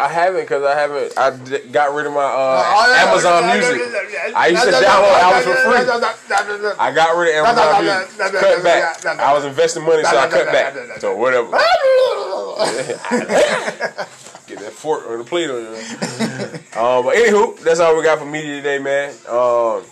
I 0.00 0.08
haven't 0.08 0.40
because 0.42 0.64
I 0.64 0.74
haven't. 0.74 1.16
I 1.16 1.30
d- 1.36 1.68
got 1.70 1.94
rid 1.94 2.06
of 2.06 2.12
my 2.12 2.20
uh, 2.24 2.62
Oh, 2.66 2.90
yeah, 2.92 3.10
Amazon 3.10 3.42
yeah, 3.44 3.54
Music. 3.54 4.34
I 4.34 4.46
used 4.48 4.64
to 4.64 4.70
yeah, 4.70 4.80
yeah, 4.80 4.88
download 4.88 5.18
albums 5.22 5.44
for 5.46 5.54
free. 5.54 6.74
I 6.80 6.92
got 6.92 7.16
rid 7.16 7.28
of 7.36 7.46
Amazon 7.46 7.84
Music. 7.84 8.40
Cut 8.40 8.62
back. 8.64 9.06
I 9.20 9.32
was 9.32 9.44
investing 9.44 9.84
money, 9.84 10.02
so 10.02 10.18
I 10.18 10.28
cut 10.28 10.46
back. 10.46 10.74
So 11.00 11.14
whatever. 11.16 11.50
Get 14.46 14.58
that 14.58 14.72
fork 14.72 15.06
or 15.08 15.16
the 15.16 15.24
plate 15.24 15.48
on 15.48 15.56
you. 15.62 15.68
um, 16.80 17.04
but 17.04 17.16
anywho, 17.16 17.58
that's 17.60 17.80
all 17.80 17.96
we 17.96 18.02
got 18.02 18.18
for 18.18 18.26
media 18.26 18.56
today, 18.56 18.78
man. 18.78 19.10
Um, 19.28 19.82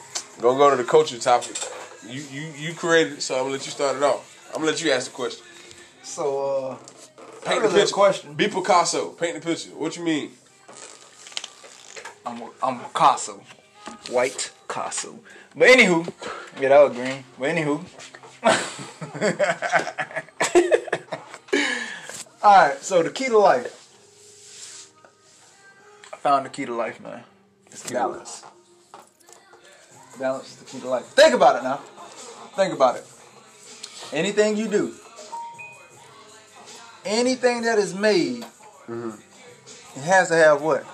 gonna 0.40 0.58
go 0.58 0.70
to 0.70 0.76
the 0.76 0.84
culture 0.84 1.18
topic. 1.18 1.56
You 2.06 2.22
you 2.30 2.52
you 2.56 2.74
created 2.74 3.14
it, 3.14 3.22
so 3.22 3.34
I'm 3.36 3.42
gonna 3.42 3.52
let 3.52 3.64
you 3.64 3.70
start 3.72 3.96
it 3.96 4.02
off. 4.02 4.50
I'm 4.50 4.56
gonna 4.60 4.72
let 4.72 4.82
you 4.82 4.90
ask 4.92 5.10
the 5.10 5.14
question. 5.16 5.44
So, 6.02 6.44
uh, 6.72 6.76
Paint 7.44 7.62
the 7.62 7.68
picture. 7.68 7.94
question. 7.94 8.34
Be 8.34 8.48
Picasso. 8.48 9.10
Paint 9.10 9.40
the 9.40 9.46
picture. 9.48 9.70
What 9.70 9.96
you 9.96 10.04
mean? 10.04 10.30
I'm 12.24 12.40
a, 12.40 12.50
I'm 12.62 12.78
Picasso. 12.80 13.40
White 14.10 14.52
Picasso. 14.68 15.18
But 15.56 15.68
anywho, 15.68 16.06
yeah, 16.60 16.68
that 16.70 16.88
was 16.88 16.96
green. 16.96 17.24
But 17.38 17.50
anywho. 17.50 17.84
Alright, 22.42 22.82
so 22.82 23.02
the 23.02 23.10
key 23.10 23.26
to 23.26 23.38
life. 23.38 23.78
I 26.12 26.16
found 26.16 26.46
the 26.46 26.50
key 26.50 26.64
to 26.66 26.74
life, 26.74 27.00
man. 27.00 27.22
It's 27.66 27.90
balance. 27.90 28.44
Balance 30.18 30.48
is 30.48 30.56
the 30.56 30.64
key 30.64 30.80
to 30.80 30.88
life. 30.88 31.04
Think 31.06 31.34
about 31.34 31.56
it 31.56 31.62
now. 31.64 31.76
Think 32.56 32.74
about 32.74 32.96
it. 32.96 33.06
Anything 34.12 34.56
you 34.56 34.68
do, 34.68 34.94
anything 37.04 37.62
that 37.62 37.78
is 37.78 37.94
made, 37.94 38.44
it 38.88 40.00
has 40.02 40.28
to 40.28 40.34
have 40.36 40.62
what? 40.62 40.84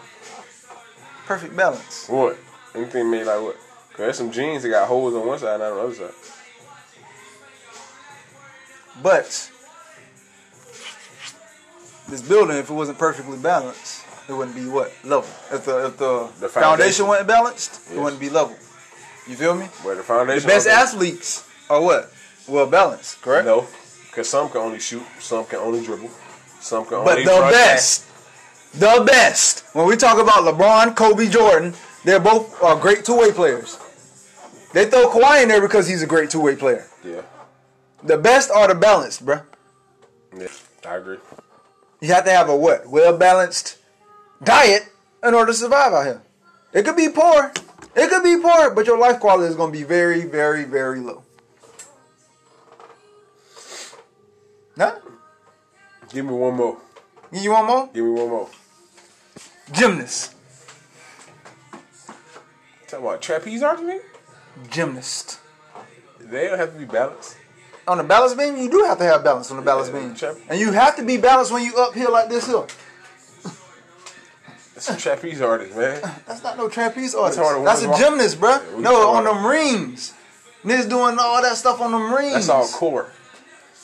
Perfect 1.26 1.54
balance. 1.56 2.08
What? 2.08 2.36
Anything 2.74 3.10
made 3.10 3.24
like 3.24 3.40
what? 3.42 3.56
Cause 3.90 3.96
there's 3.98 4.16
some 4.16 4.30
jeans 4.30 4.62
that 4.62 4.68
got 4.70 4.88
holes 4.88 5.14
on 5.14 5.26
one 5.26 5.38
side 5.38 5.54
and 5.54 5.62
not 5.62 5.72
on 5.72 5.76
the 5.78 5.82
other 5.84 5.94
side. 5.94 6.14
But 9.02 9.50
this 12.08 12.22
building, 12.22 12.56
if 12.56 12.70
it 12.70 12.72
wasn't 12.72 12.98
perfectly 12.98 13.38
balanced, 13.38 14.04
it 14.28 14.32
wouldn't 14.32 14.56
be 14.56 14.66
what 14.66 14.92
level. 15.04 15.28
If 15.52 15.64
the 15.64 15.86
if 15.86 15.96
the, 15.98 16.28
The 16.40 16.48
foundation. 16.48 16.52
foundation. 16.52 17.06
wasn't 17.06 17.28
balanced, 17.28 17.90
it 17.92 17.98
wouldn't 17.98 18.20
be 18.20 18.30
level. 18.30 18.56
You 19.26 19.36
feel 19.36 19.54
me? 19.54 19.66
Where 19.82 19.94
the 19.94 20.02
foundation. 20.02 20.42
The 20.42 20.54
best 20.54 20.66
athletes 20.66 21.46
are 21.68 21.80
what? 21.82 22.10
Well 22.46 22.66
balanced, 22.66 23.20
correct? 23.20 23.46
No, 23.46 23.66
because 24.18 24.30
some 24.30 24.48
can 24.50 24.60
only 24.60 24.80
shoot, 24.80 25.04
some 25.20 25.44
can 25.44 25.60
only 25.60 25.80
dribble, 25.80 26.10
some 26.58 26.84
can 26.84 26.94
only. 26.94 27.04
But 27.04 27.18
the 27.18 27.38
broadcast. 27.38 28.04
best, 28.04 28.80
the 28.80 29.04
best. 29.06 29.64
When 29.76 29.86
we 29.86 29.96
talk 29.96 30.20
about 30.20 30.42
LeBron, 30.42 30.96
Kobe, 30.96 31.28
Jordan, 31.28 31.72
they're 32.04 32.18
both 32.18 32.60
uh, 32.60 32.74
great 32.74 33.04
two-way 33.04 33.30
players. 33.30 33.78
They 34.72 34.86
throw 34.86 35.08
Kawhi 35.08 35.44
in 35.44 35.48
there 35.48 35.60
because 35.60 35.86
he's 35.86 36.02
a 36.02 36.06
great 36.06 36.30
two-way 36.30 36.56
player. 36.56 36.88
Yeah, 37.04 37.22
The 38.02 38.18
best 38.18 38.50
are 38.50 38.66
the 38.66 38.74
balanced, 38.74 39.24
bruh. 39.24 39.44
yeah, 40.36 40.48
I 40.84 40.96
agree. 40.96 41.18
You 42.00 42.12
have 42.12 42.24
to 42.24 42.32
have 42.32 42.48
a 42.48 42.56
what? 42.56 42.88
Well 42.88 43.16
balanced 43.16 43.78
diet 44.42 44.82
in 45.22 45.32
order 45.32 45.52
to 45.52 45.56
survive 45.56 45.92
out 45.92 46.06
here. 46.06 46.22
It 46.72 46.84
could 46.84 46.96
be 46.96 47.08
poor. 47.08 47.52
It 47.94 48.10
could 48.10 48.24
be 48.24 48.36
poor, 48.42 48.74
but 48.74 48.84
your 48.84 48.98
life 48.98 49.20
quality 49.20 49.48
is 49.48 49.54
going 49.54 49.72
to 49.72 49.78
be 49.78 49.84
very, 49.84 50.24
very, 50.24 50.64
very 50.64 50.98
low. 50.98 51.22
Huh? 54.78 54.94
Give 56.10 56.24
me 56.24 56.32
one 56.32 56.54
more. 56.54 56.78
Give 57.32 57.42
you 57.42 57.50
want 57.50 57.66
more? 57.66 57.90
Give 57.92 58.04
me 58.04 58.10
one 58.12 58.28
more. 58.30 58.48
Gymnast. 59.72 60.34
Talking 62.86 63.04
about 63.06 63.20
trapeze 63.20 63.62
argument? 63.62 64.02
Gymnast. 64.70 65.40
They 66.20 66.46
don't 66.48 66.58
have 66.58 66.72
to 66.72 66.78
be 66.78 66.84
balanced. 66.86 67.36
On 67.86 67.98
the 67.98 68.04
balance 68.04 68.34
beam, 68.34 68.56
you 68.56 68.70
do 68.70 68.84
have 68.86 68.98
to 68.98 69.04
have 69.04 69.24
balance 69.24 69.50
on 69.50 69.56
the 69.56 69.62
balance 69.62 69.88
Yeah, 69.88 70.00
beam. 70.00 70.14
trap- 70.14 70.36
And 70.48 70.58
you 70.60 70.72
have 70.72 70.96
to 70.96 71.02
be 71.02 71.16
balanced 71.16 71.52
when 71.52 71.64
you 71.64 71.74
uphill 71.76 72.12
like 72.12 72.28
this 72.28 72.46
hill. 72.46 72.66
That's 74.74 74.90
a 74.90 74.96
trapeze 74.96 75.40
artist, 75.40 75.76
man. 75.76 76.00
That's 76.26 76.42
not 76.42 76.56
no 76.56 76.68
trapeze 76.68 77.14
artist. 77.14 77.38
the 77.40 77.62
That's 77.64 77.82
a 77.82 77.96
gymnast, 77.96 78.40
bruh. 78.40 78.62
Yeah, 78.74 78.80
no, 78.80 79.10
on 79.10 79.24
them 79.24 79.44
rings. 79.44 80.12
Niggas 80.64 80.88
doing 80.88 81.16
all 81.18 81.42
that 81.42 81.56
stuff 81.56 81.80
on 81.80 81.92
them 81.92 82.12
rings. 82.14 82.46
That's 82.46 82.48
all 82.48 82.68
core. 82.68 83.10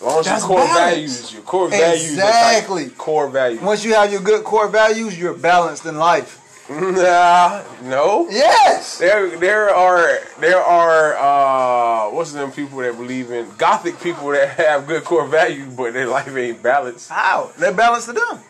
Long 0.04 0.20
as 0.20 0.26
your 0.26 0.38
core 0.40 0.58
balance. 0.58 0.94
values, 0.94 1.32
your 1.32 1.42
core 1.42 1.68
values. 1.68 2.10
Exactly. 2.12 2.90
Core 2.90 3.28
values. 3.28 3.60
Once 3.60 3.84
you 3.84 3.94
have 3.94 4.12
your 4.12 4.20
good 4.20 4.44
core 4.44 4.68
values, 4.68 5.18
you're 5.18 5.34
balanced 5.34 5.86
in 5.86 5.96
life. 5.96 6.40
Nah, 6.70 7.62
no. 7.82 8.26
Yes. 8.30 8.96
There, 8.96 9.36
there 9.36 9.68
are, 9.68 10.18
there 10.40 10.60
are, 10.60 11.14
uh, 11.14 12.10
what's 12.10 12.32
them 12.32 12.52
people 12.52 12.78
that 12.78 12.96
believe 12.96 13.30
in 13.30 13.46
gothic 13.58 14.00
people 14.00 14.28
that 14.30 14.48
have 14.56 14.86
good 14.86 15.04
core 15.04 15.26
values, 15.26 15.74
but 15.74 15.92
their 15.92 16.06
life 16.06 16.34
ain't 16.34 16.62
balanced. 16.62 17.10
How? 17.10 17.50
They're 17.58 17.74
balanced 17.74 18.06
to 18.06 18.14
them. 18.14 18.40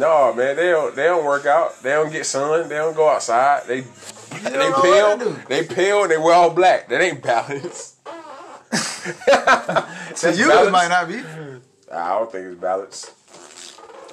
No, 0.00 0.34
man, 0.34 0.56
they 0.56 0.70
don't, 0.70 0.96
they 0.96 1.04
don't 1.04 1.24
work 1.24 1.46
out. 1.46 1.80
They 1.80 1.90
don't 1.90 2.10
get 2.10 2.26
sun. 2.26 2.68
They 2.68 2.74
don't 2.74 2.96
go 2.96 3.08
outside. 3.08 3.68
They, 3.68 3.82
they 4.42 4.72
pale. 4.82 5.18
they 5.48 5.64
pale. 5.64 6.08
They 6.08 6.18
wear 6.18 6.34
all 6.34 6.50
black. 6.50 6.88
That 6.88 7.00
ain't 7.00 7.22
balanced. 7.22 7.94
To 10.18 10.34
you, 10.34 10.48
balanced. 10.48 10.68
it 10.68 10.72
might 10.72 10.88
not 10.88 11.08
be. 11.08 11.22
I 11.92 12.18
don't 12.18 12.30
think 12.30 12.46
it's 12.46 12.60
balanced. 12.60 13.12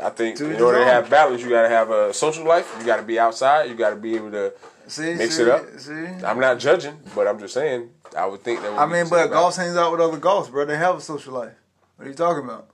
I 0.02 0.10
think 0.10 0.38
To 0.38 0.50
in 0.54 0.62
order 0.62 0.80
to 0.80 0.86
have 0.86 1.10
balance, 1.10 1.42
you 1.42 1.50
got 1.50 1.64
to 1.64 1.70
have 1.70 1.90
a 1.90 2.14
social 2.14 2.46
life. 2.46 2.74
You 2.80 2.86
got 2.86 2.98
to 2.98 3.04
be 3.04 3.18
outside. 3.18 3.70
You 3.70 3.76
got 3.76 3.90
to 3.92 3.96
be 3.96 4.16
able 4.16 4.32
to. 4.32 4.54
See, 4.88 5.16
Mix 5.16 5.38
see, 5.38 5.44
it 5.44 5.50
up. 5.50 5.66
See. 5.80 5.94
I'm 6.24 6.40
not 6.40 6.60
judging, 6.60 7.00
but 7.16 7.28
I'm 7.28 7.40
just 7.40 7.54
saying. 7.54 7.90
I 8.16 8.26
would 8.28 8.44
think 8.44 8.62
that. 8.62 8.72
Would 8.72 8.80
I 8.80 8.86
mean, 8.86 9.10
but 9.10 9.28
golf 9.28 9.56
hangs 9.56 9.76
out 9.76 9.92
with 9.92 10.00
other 10.02 10.18
golfs, 10.18 10.52
bro. 10.52 10.66
They 10.66 10.78
have 10.78 10.98
a 10.98 11.02
social 11.02 11.34
life. 11.34 11.54
What 11.96 12.06
are 12.06 12.10
you 12.10 12.16
talking 12.16 12.44
about? 12.44 12.68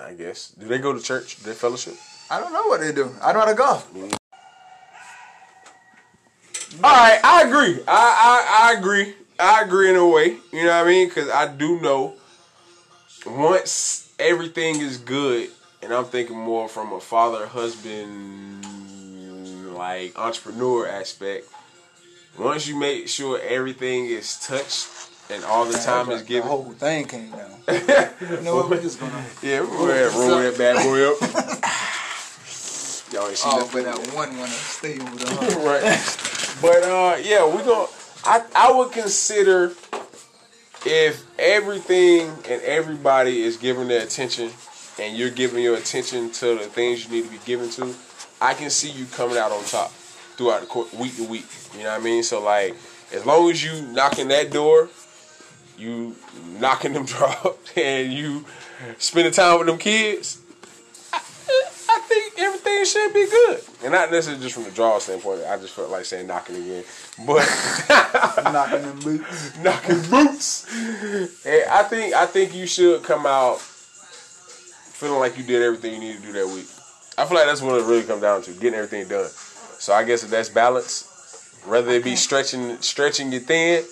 I 0.00 0.12
guess. 0.14 0.48
Do 0.50 0.66
they 0.66 0.78
go 0.78 0.92
to 0.92 1.00
church? 1.00 1.36
Do 1.36 1.50
they 1.50 1.54
fellowship? 1.54 1.94
I 2.30 2.40
don't 2.40 2.52
know 2.52 2.66
what 2.66 2.80
they 2.80 2.92
do. 2.92 3.10
I 3.22 3.32
know 3.32 3.40
how 3.40 3.44
to 3.46 3.54
golf. 3.54 3.88
All 6.82 6.90
right, 6.90 7.20
I 7.22 7.42
agree. 7.46 7.82
I, 7.86 8.68
I 8.68 8.68
I 8.68 8.78
agree. 8.78 9.14
I 9.38 9.62
agree 9.62 9.90
in 9.90 9.96
a 9.96 10.06
way. 10.08 10.36
You 10.52 10.64
know 10.64 10.76
what 10.78 10.86
I 10.86 10.88
mean? 10.88 11.08
Because 11.08 11.28
I 11.30 11.46
do 11.52 11.80
know 11.80 12.14
once 13.26 14.12
everything 14.18 14.80
is 14.80 14.98
good, 14.98 15.50
and 15.82 15.92
I'm 15.92 16.04
thinking 16.04 16.38
more 16.38 16.68
from 16.68 16.92
a 16.92 17.00
father, 17.00 17.46
husband, 17.46 18.64
like 19.74 20.18
entrepreneur 20.18 20.86
aspect. 20.88 21.46
Once 22.38 22.66
you 22.66 22.76
make 22.78 23.08
sure 23.08 23.40
everything 23.40 24.06
is 24.06 24.38
touched 24.46 24.88
and 25.30 25.42
all 25.44 25.64
the 25.64 25.76
time 25.78 26.10
is 26.10 26.22
given, 26.22 26.42
The 26.48 26.48
whole 26.48 26.64
thing 26.72 27.06
came 27.06 27.30
down. 27.30 27.50
you 28.20 28.40
know 28.42 28.56
what? 28.56 28.68
We're 28.70 28.80
just 28.82 29.00
gonna. 29.00 29.24
yeah, 29.42 29.60
we're 29.62 30.10
gonna 30.10 30.18
roll 30.18 30.38
that 30.40 30.56
bad 30.58 30.76
boy 30.84 31.10
up. 31.12 31.20
Y'all 33.12 33.28
ain't 33.28 33.36
see 33.38 33.48
Oh, 33.50 33.64
that. 33.64 33.72
but 33.72 33.84
that 33.84 34.14
one 34.14 34.36
wanna 34.36 34.50
stay 34.52 34.98
over 35.00 35.16
the 35.16 35.26
right. 35.64 36.60
But 36.60 36.82
uh, 36.84 37.16
yeah, 37.22 37.46
we 37.46 37.62
going 37.62 37.88
I 38.26 38.42
I 38.54 38.72
would 38.72 38.92
consider 38.92 39.72
if 40.84 41.24
everything 41.38 42.28
and 42.48 42.60
everybody 42.62 43.42
is 43.42 43.56
giving 43.56 43.88
their 43.88 44.02
attention 44.02 44.50
and 44.98 45.16
you're 45.16 45.30
giving 45.30 45.62
your 45.62 45.76
attention 45.76 46.30
to 46.30 46.54
the 46.56 46.64
things 46.64 47.04
you 47.04 47.10
need 47.10 47.24
to 47.24 47.30
be 47.30 47.44
given 47.44 47.70
to, 47.70 47.94
I 48.40 48.54
can 48.54 48.70
see 48.70 48.90
you 48.90 49.04
coming 49.06 49.36
out 49.36 49.52
on 49.52 49.62
top 49.64 49.90
throughout 49.90 50.60
the 50.60 50.66
court, 50.66 50.92
week 50.94 51.16
to 51.16 51.24
week. 51.24 51.46
You 51.76 51.84
know 51.84 51.90
what 51.90 52.00
I 52.00 52.04
mean? 52.04 52.22
So 52.22 52.42
like, 52.42 52.74
as 53.12 53.24
long 53.24 53.50
as 53.50 53.62
you 53.62 53.82
knocking 53.92 54.28
that 54.28 54.50
door, 54.50 54.88
you 55.78 56.16
knocking 56.58 56.94
them 56.94 57.04
drops, 57.06 57.76
and 57.76 58.12
you 58.12 58.44
spending 58.98 59.32
time 59.32 59.58
with 59.58 59.68
them 59.68 59.78
kids, 59.78 60.40
I 61.96 62.00
think 62.00 62.38
everything 62.38 62.84
should 62.84 63.14
be 63.14 63.24
good. 63.26 63.60
And 63.84 63.92
not 63.92 64.10
necessarily 64.10 64.42
just 64.42 64.54
from 64.54 64.64
the 64.64 64.70
draw 64.70 64.98
standpoint. 64.98 65.42
I 65.48 65.56
just 65.56 65.72
felt 65.74 65.90
like 65.90 66.04
saying 66.04 66.26
knocking 66.26 66.56
again, 66.56 66.84
but 67.26 67.46
knocking 68.44 68.82
them 68.82 68.98
boots. 69.00 69.56
knocking 69.62 70.02
boots. 70.10 71.42
Hey, 71.42 71.62
I 71.68 71.82
think 71.84 72.14
I 72.14 72.26
think 72.26 72.54
you 72.54 72.66
should 72.66 73.02
come 73.02 73.24
out 73.26 73.60
feeling 73.60 75.20
like 75.20 75.36
you 75.38 75.44
did 75.44 75.62
everything 75.62 75.94
you 75.94 76.00
need 76.00 76.16
to 76.16 76.22
do 76.22 76.32
that 76.32 76.46
week. 76.46 76.66
I 77.18 77.24
feel 77.24 77.36
like 77.36 77.46
that's 77.46 77.62
what 77.62 77.80
it 77.80 77.84
really 77.84 78.02
comes 78.04 78.22
down 78.22 78.42
to, 78.42 78.52
getting 78.52 78.74
everything 78.74 79.08
done. 79.08 79.28
So 79.78 79.92
I 79.94 80.04
guess 80.04 80.22
if 80.22 80.30
that's 80.30 80.48
balance, 80.50 81.60
whether 81.66 81.90
it 81.92 82.04
be 82.04 82.16
stretching 82.16 82.76
stretching 82.82 83.32
your 83.32 83.40
thin 83.40 83.84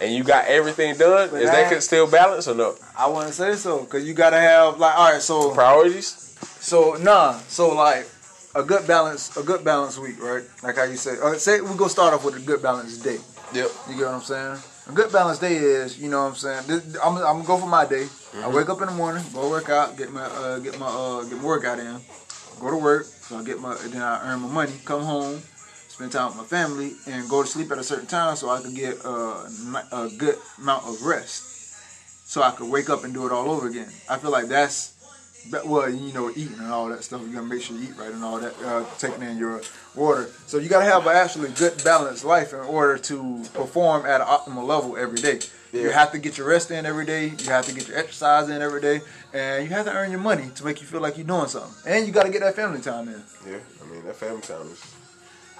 and 0.00 0.14
you 0.14 0.24
got 0.24 0.46
everything 0.46 0.96
done, 0.96 1.28
But 1.30 1.42
is 1.42 1.50
I- 1.50 1.68
that 1.68 1.82
still 1.82 2.10
balance 2.10 2.48
or 2.48 2.54
no? 2.54 2.74
I 2.96 3.08
wouldn't 3.08 3.34
say 3.34 3.54
so 3.56 3.80
because 3.80 4.06
you 4.06 4.14
gotta 4.14 4.38
have 4.38 4.78
like 4.78 4.96
all 4.98 5.12
right. 5.12 5.20
So 5.22 5.52
Priorities? 5.54 6.20
So 6.64 6.94
nah. 6.94 7.38
So 7.48 7.74
like 7.74 8.08
a 8.54 8.62
good 8.62 8.86
balance, 8.86 9.36
a 9.36 9.42
good 9.42 9.64
balance 9.64 9.98
week, 9.98 10.22
right? 10.22 10.44
Like 10.62 10.76
how 10.76 10.84
you 10.84 10.96
say. 10.96 11.16
Uh, 11.22 11.34
say 11.34 11.60
we 11.60 11.76
go 11.76 11.88
start 11.88 12.14
off 12.14 12.24
with 12.24 12.36
a 12.36 12.40
good 12.40 12.62
balance 12.62 12.98
day. 12.98 13.18
Yep. 13.52 13.70
You 13.88 13.96
get 13.98 14.06
what 14.06 14.14
I'm 14.14 14.20
saying? 14.22 14.58
A 14.88 14.92
good 14.92 15.12
balance 15.12 15.38
day 15.38 15.56
is, 15.56 15.98
you 15.98 16.10
know 16.10 16.24
what 16.24 16.30
I'm 16.30 16.34
saying. 16.34 16.66
This, 16.66 16.96
I'm, 17.02 17.16
I'm 17.16 17.22
gonna 17.22 17.44
go 17.44 17.58
for 17.58 17.66
my 17.66 17.86
day. 17.86 18.06
I 18.42 18.48
wake 18.48 18.68
up 18.68 18.80
in 18.80 18.86
the 18.86 18.94
morning, 18.94 19.24
go 19.32 19.48
work 19.48 19.68
out, 19.68 19.96
get 19.96 20.12
my 20.12 20.24
uh, 20.24 20.58
get 20.58 20.78
my 20.78 20.86
uh, 20.86 21.22
get 21.24 21.38
my 21.38 21.44
workout 21.44 21.78
in, 21.78 22.00
go 22.60 22.70
to 22.70 22.76
work. 22.76 23.04
So 23.04 23.38
I 23.38 23.44
get 23.44 23.60
my 23.60 23.74
then 23.88 24.02
I 24.02 24.32
earn 24.32 24.40
my 24.40 24.48
money, 24.48 24.72
come 24.84 25.02
home, 25.02 25.40
spend 25.88 26.12
time 26.12 26.28
with 26.28 26.36
my 26.36 26.44
family, 26.44 26.92
and 27.06 27.28
go 27.28 27.42
to 27.42 27.48
sleep 27.48 27.70
at 27.72 27.78
a 27.78 27.84
certain 27.84 28.06
time 28.06 28.36
so 28.36 28.50
I 28.50 28.60
can 28.60 28.74
get 28.74 28.98
uh, 29.04 29.44
a 29.92 30.10
good 30.18 30.36
amount 30.58 30.86
of 30.86 31.02
rest. 31.02 31.52
So 32.26 32.42
I 32.42 32.50
could 32.50 32.70
wake 32.70 32.90
up 32.90 33.04
and 33.04 33.14
do 33.14 33.26
it 33.26 33.32
all 33.32 33.50
over 33.50 33.68
again. 33.68 33.88
I 34.10 34.18
feel 34.18 34.30
like 34.30 34.48
that's 34.48 34.93
well, 35.64 35.88
you 35.88 36.12
know, 36.12 36.30
eating 36.30 36.58
and 36.58 36.72
all 36.72 36.88
that 36.88 37.04
stuff. 37.04 37.22
You 37.22 37.28
gotta 37.28 37.46
make 37.46 37.62
sure 37.62 37.76
you 37.76 37.84
eat 37.84 37.96
right 37.96 38.12
and 38.12 38.24
all 38.24 38.40
that. 38.40 38.54
Uh, 38.62 38.84
taking 38.98 39.22
in 39.22 39.36
your 39.38 39.62
water. 39.94 40.30
So 40.46 40.58
you 40.58 40.68
gotta 40.68 40.84
have 40.84 41.06
an 41.06 41.16
actually 41.16 41.50
good 41.50 41.82
balanced 41.84 42.24
life 42.24 42.52
in 42.52 42.60
order 42.60 42.98
to 42.98 43.44
perform 43.52 44.06
at 44.06 44.20
an 44.20 44.26
optimal 44.26 44.66
level 44.66 44.96
every 44.96 45.20
day. 45.20 45.40
You 45.72 45.90
have 45.90 46.12
to 46.12 46.18
get 46.18 46.38
your 46.38 46.46
rest 46.46 46.70
in 46.70 46.86
every 46.86 47.04
day. 47.04 47.26
You 47.26 47.50
have 47.50 47.66
to 47.66 47.74
get 47.74 47.88
your 47.88 47.98
exercise 47.98 48.48
in 48.48 48.62
every 48.62 48.80
day, 48.80 49.00
and 49.32 49.64
you 49.64 49.70
have 49.70 49.86
to 49.86 49.92
earn 49.92 50.12
your 50.12 50.20
money 50.20 50.50
to 50.54 50.64
make 50.64 50.80
you 50.80 50.86
feel 50.86 51.00
like 51.00 51.16
you're 51.16 51.26
doing 51.26 51.48
something. 51.48 51.92
And 51.92 52.06
you 52.06 52.12
gotta 52.12 52.30
get 52.30 52.42
that 52.42 52.54
family 52.54 52.80
time 52.80 53.08
in. 53.08 53.22
Yeah. 53.46 53.58
I 53.82 53.90
mean 53.90 54.04
that 54.04 54.14
family 54.16 54.42
time 54.42 54.68
is 54.68 54.94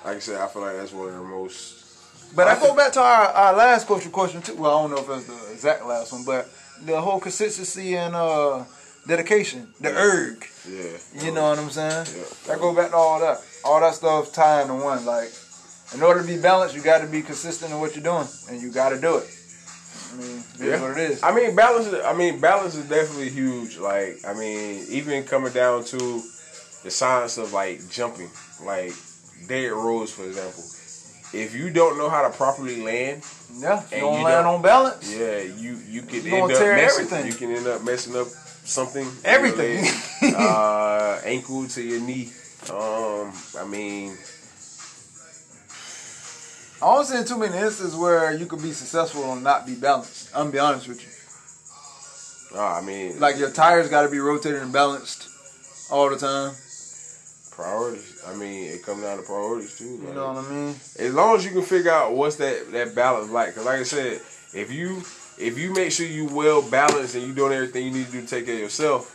like 0.05 0.17
I 0.17 0.21
said, 0.21 0.41
I 0.41 0.47
feel 0.49 0.63
like 0.63 0.77
that's 0.77 0.93
one 0.93 1.09
of 1.09 1.15
the 1.15 1.23
most 1.23 2.35
But 2.37 2.47
I 2.47 2.61
go 2.61 2.77
back 2.77 2.93
to 2.93 3.01
our, 3.01 3.27
our 3.27 3.57
last 3.57 3.87
question 3.87 4.13
question 4.13 4.43
too. 4.43 4.55
Well, 4.55 4.77
I 4.77 4.83
don't 4.83 4.91
know 4.91 5.15
if 5.15 5.19
it's 5.19 5.27
the 5.27 5.53
exact 5.53 5.85
last 5.87 6.13
one, 6.13 6.25
but 6.25 6.49
the 6.85 7.01
whole 7.01 7.21
consistency 7.21 7.97
and 7.97 8.15
uh, 8.15 8.65
dedication, 9.07 9.73
the 9.81 9.91
erg. 9.91 10.47
yeah. 10.69 10.97
You 11.25 11.33
know 11.33 11.49
what 11.51 11.59
I'm 11.59 11.71
saying? 11.71 12.07
Yeah. 12.17 12.55
I 12.55 12.59
go 12.59 12.75
back 12.75 12.91
to 12.91 12.97
all 12.97 13.21
that. 13.21 13.39
All 13.65 13.81
that 13.81 13.95
stuff 13.95 14.33
tie 14.33 14.63
into 14.63 14.75
one. 14.75 15.05
Like, 15.05 15.31
in 15.95 16.03
order 16.03 16.21
to 16.23 16.27
be 16.27 16.41
balanced, 16.41 16.75
you 16.75 16.83
got 16.83 17.01
to 17.01 17.07
be 17.07 17.23
consistent 17.23 17.73
in 17.73 17.81
what 17.81 17.95
you're 17.95 18.05
doing, 18.05 18.27
and 18.51 18.61
you 18.61 18.71
got 18.73 18.91
to 18.91 19.01
do 19.01 19.19
it. 19.19 19.31
I 20.13 20.17
mean, 20.17 20.45
Yeah. 20.61 20.81
what 20.81 20.93
it 20.93 21.11
is. 21.11 21.23
I 21.23 21.35
mean, 21.35 21.55
balance. 21.57 21.87
Is, 21.87 22.05
I 22.05 22.13
mean, 22.13 22.41
balance 22.41 22.75
is 22.75 22.85
definitely 22.89 23.31
huge. 23.31 23.79
Like, 23.79 24.19
I 24.27 24.33
mean, 24.35 24.85
even 24.89 25.25
coming 25.25 25.53
down 25.53 25.85
to 25.85 26.23
the 26.83 26.91
science 26.91 27.39
of 27.39 27.53
like 27.53 27.89
jumping, 27.91 28.31
like 28.65 28.93
dead 29.49 29.73
rows, 29.73 30.13
for 30.13 30.25
example. 30.25 30.63
If 31.33 31.53
you 31.55 31.71
don't 31.71 31.99
know 31.99 32.09
how 32.09 32.23
to 32.23 32.31
properly 32.31 32.81
land, 32.83 33.25
yeah, 33.59 33.83
you 33.91 34.01
don't 34.01 34.19
you 34.19 34.25
land 34.25 34.45
don't- 34.45 34.55
on 34.57 34.63
balance. 34.63 35.11
yeah, 35.13 35.39
you 35.39 35.77
you 35.89 36.03
could 36.03 36.23
You 36.25 36.35
end 36.37 36.43
up 36.45 36.49
messing. 36.51 36.69
everything. 36.69 37.27
You 37.27 37.33
can 37.33 37.51
end 37.57 37.67
up 37.67 37.83
messing 37.83 38.15
up 38.15 38.29
something. 38.65 39.09
Everything. 39.25 39.85
leg. 40.23 40.35
uh, 40.35 41.21
ankle 41.25 41.67
to 41.69 41.83
your 41.83 42.01
knee. 42.01 42.33
Um, 42.71 43.33
I 43.59 43.65
mean, 43.69 44.17
I 46.83 46.95
don't 46.95 47.05
see 47.05 47.25
too 47.25 47.39
many 47.39 47.57
instances 47.57 47.95
where 47.97 48.35
you 48.35 48.47
could 48.47 48.63
be 48.63 48.73
successful 48.73 49.33
and 49.33 49.43
not 49.45 49.67
be 49.67 49.75
balanced. 49.75 50.31
I'm 50.35 50.43
gonna 50.45 50.53
be 50.53 50.59
honest 50.59 50.89
with 50.89 51.01
you. 51.03 52.59
uh, 52.59 52.75
I 52.75 52.81
mean, 52.83 53.19
Like 53.21 53.39
your 53.39 53.51
tires 53.51 53.89
got 53.89 54.03
to 54.03 54.09
be 54.09 54.19
rotated 54.19 54.63
and 54.63 54.73
balanced 54.73 55.29
all 55.91 56.09
the 56.11 56.17
time. 56.17 56.53
priorities. 57.53 58.23
I 58.27 58.35
mean, 58.35 58.65
it 58.71 58.83
comes 58.83 59.03
down 59.03 59.19
to 59.19 59.23
priorities 59.23 59.79
too. 59.79 59.85
You 60.07 60.13
know 60.15 60.33
what 60.33 60.45
I 60.45 60.51
mean? 60.51 60.75
as 60.99 61.15
long 61.15 61.37
as 61.37 61.45
you 61.45 61.53
can 61.53 61.63
figure 61.63 61.93
out 61.93 62.13
what's 62.15 62.37
that 62.37 62.73
that 62.73 62.95
balance 62.95 63.31
like. 63.31 63.49
Because 63.49 63.65
like 63.67 63.81
I 63.81 63.85
said, 63.85 64.21
if 64.53 64.73
you 64.73 65.03
if 65.39 65.59
you 65.59 65.73
make 65.73 65.93
sure 65.93 66.07
you 66.07 66.27
well 66.27 66.63
balanced 66.63 67.15
and 67.15 67.25
you're 67.25 67.35
doing 67.35 67.53
everything 67.53 67.87
you 67.87 67.93
need 67.93 68.07
to 68.07 68.13
do 68.13 68.21
to 68.21 68.27
take 68.27 68.47
care 68.47 68.55
of 68.55 68.61
yourself, 68.61 69.11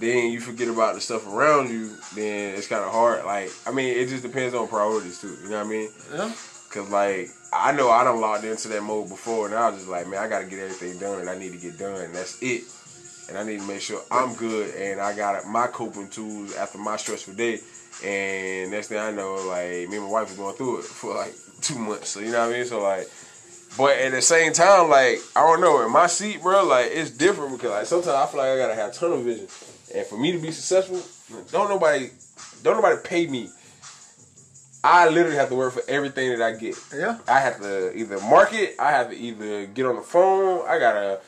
then 0.00 0.32
you 0.32 0.40
forget 0.40 0.68
about 0.68 0.94
the 0.94 1.00
stuff 1.00 1.26
around 1.26 1.70
you. 1.70 1.96
Then 2.14 2.54
it's 2.56 2.66
kind 2.66 2.82
of 2.82 2.90
hard. 2.90 3.24
Like 3.24 3.50
I 3.66 3.72
mean, 3.72 3.96
it 3.96 4.08
just 4.08 4.22
depends 4.22 4.54
on 4.54 4.68
priorities 4.68 5.20
too. 5.20 5.36
You 5.42 5.50
know 5.50 5.58
what 5.58 5.66
I 5.66 5.70
mean? 5.70 5.90
Yeah. 6.12 6.32
Cause 6.70 6.88
like 6.90 7.30
I 7.52 7.72
know 7.72 7.90
I 7.90 8.04
don't 8.04 8.20
locked 8.20 8.44
into 8.44 8.68
that 8.68 8.82
mode 8.82 9.08
before, 9.08 9.46
and 9.46 9.54
I 9.54 9.68
was 9.68 9.80
just 9.80 9.90
like, 9.90 10.06
man, 10.06 10.22
I 10.22 10.28
gotta 10.28 10.46
get 10.46 10.60
everything 10.60 10.98
done 10.98 11.20
and 11.20 11.28
I 11.28 11.38
need 11.38 11.52
to 11.52 11.58
get 11.58 11.78
done. 11.78 12.00
And 12.00 12.14
that's 12.14 12.40
it. 12.40 12.62
And 13.28 13.38
I 13.38 13.44
need 13.44 13.60
to 13.60 13.66
make 13.66 13.80
sure 13.80 14.00
I'm 14.10 14.34
good, 14.34 14.74
and 14.74 15.00
I 15.00 15.14
got 15.14 15.44
my 15.46 15.66
coping 15.68 16.08
tools 16.08 16.56
after 16.56 16.78
my 16.78 16.96
stressful 16.96 17.34
day. 17.34 17.60
And 18.04 18.70
next 18.70 18.88
thing 18.88 18.98
I 18.98 19.10
know, 19.10 19.34
like 19.46 19.88
me 19.88 19.96
and 19.96 20.04
my 20.04 20.10
wife 20.10 20.28
was 20.28 20.36
going 20.36 20.56
through 20.56 20.78
it 20.78 20.84
for 21.00 21.14
like 21.14 21.34
two 21.60 21.78
months. 21.78 22.08
So 22.08 22.20
you 22.20 22.32
know 22.32 22.40
what 22.40 22.54
I 22.54 22.58
mean? 22.58 22.64
So 22.64 22.82
like, 22.82 23.08
but 23.76 23.96
at 23.96 24.12
the 24.12 24.22
same 24.22 24.52
time, 24.52 24.88
like 24.88 25.18
I 25.36 25.40
don't 25.40 25.60
know, 25.60 25.84
in 25.84 25.92
my 25.92 26.06
seat, 26.06 26.42
bro, 26.42 26.64
like 26.64 26.90
it's 26.92 27.10
different 27.10 27.52
because 27.52 27.70
like 27.70 27.86
sometimes 27.86 28.14
I 28.14 28.26
feel 28.26 28.40
like 28.40 28.50
I 28.50 28.56
gotta 28.56 28.74
have 28.74 28.94
tunnel 28.94 29.22
vision, 29.22 29.46
and 29.94 30.06
for 30.06 30.18
me 30.18 30.32
to 30.32 30.38
be 30.38 30.50
successful, 30.50 31.00
don't 31.50 31.68
nobody, 31.68 32.10
don't 32.62 32.76
nobody 32.76 32.96
pay 33.02 33.26
me. 33.26 33.48
I 34.82 35.08
literally 35.10 35.36
have 35.36 35.50
to 35.50 35.54
work 35.54 35.74
for 35.74 35.82
everything 35.88 36.30
that 36.30 36.42
I 36.42 36.56
get. 36.56 36.74
Yeah. 36.94 37.18
I 37.28 37.40
have 37.40 37.60
to 37.60 37.96
either 37.96 38.18
market, 38.20 38.76
I 38.78 38.92
have 38.92 39.10
to 39.10 39.16
either 39.16 39.66
get 39.66 39.86
on 39.86 39.96
the 39.96 40.02
phone, 40.02 40.66
I 40.66 40.78
gotta 40.78 41.20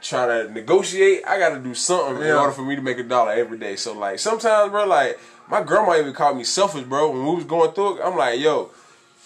try 0.00 0.26
to 0.26 0.52
negotiate, 0.52 1.22
I 1.26 1.38
gotta 1.38 1.58
do 1.58 1.74
something 1.74 2.22
in 2.24 2.32
order 2.32 2.52
for 2.52 2.62
me 2.62 2.76
to 2.76 2.82
make 2.82 2.98
a 2.98 3.02
dollar 3.02 3.32
every 3.32 3.58
day. 3.58 3.76
So 3.76 3.94
like 3.94 4.20
sometimes, 4.20 4.70
bro, 4.70 4.86
like 4.86 5.18
my 5.48 5.62
grandma 5.62 5.98
even 5.98 6.12
called 6.12 6.36
me 6.36 6.44
selfish, 6.44 6.84
bro. 6.84 7.10
When 7.10 7.26
we 7.26 7.34
was 7.34 7.44
going 7.44 7.72
through 7.72 7.98
it, 7.98 8.04
I'm 8.04 8.16
like, 8.16 8.38
yo, 8.38 8.70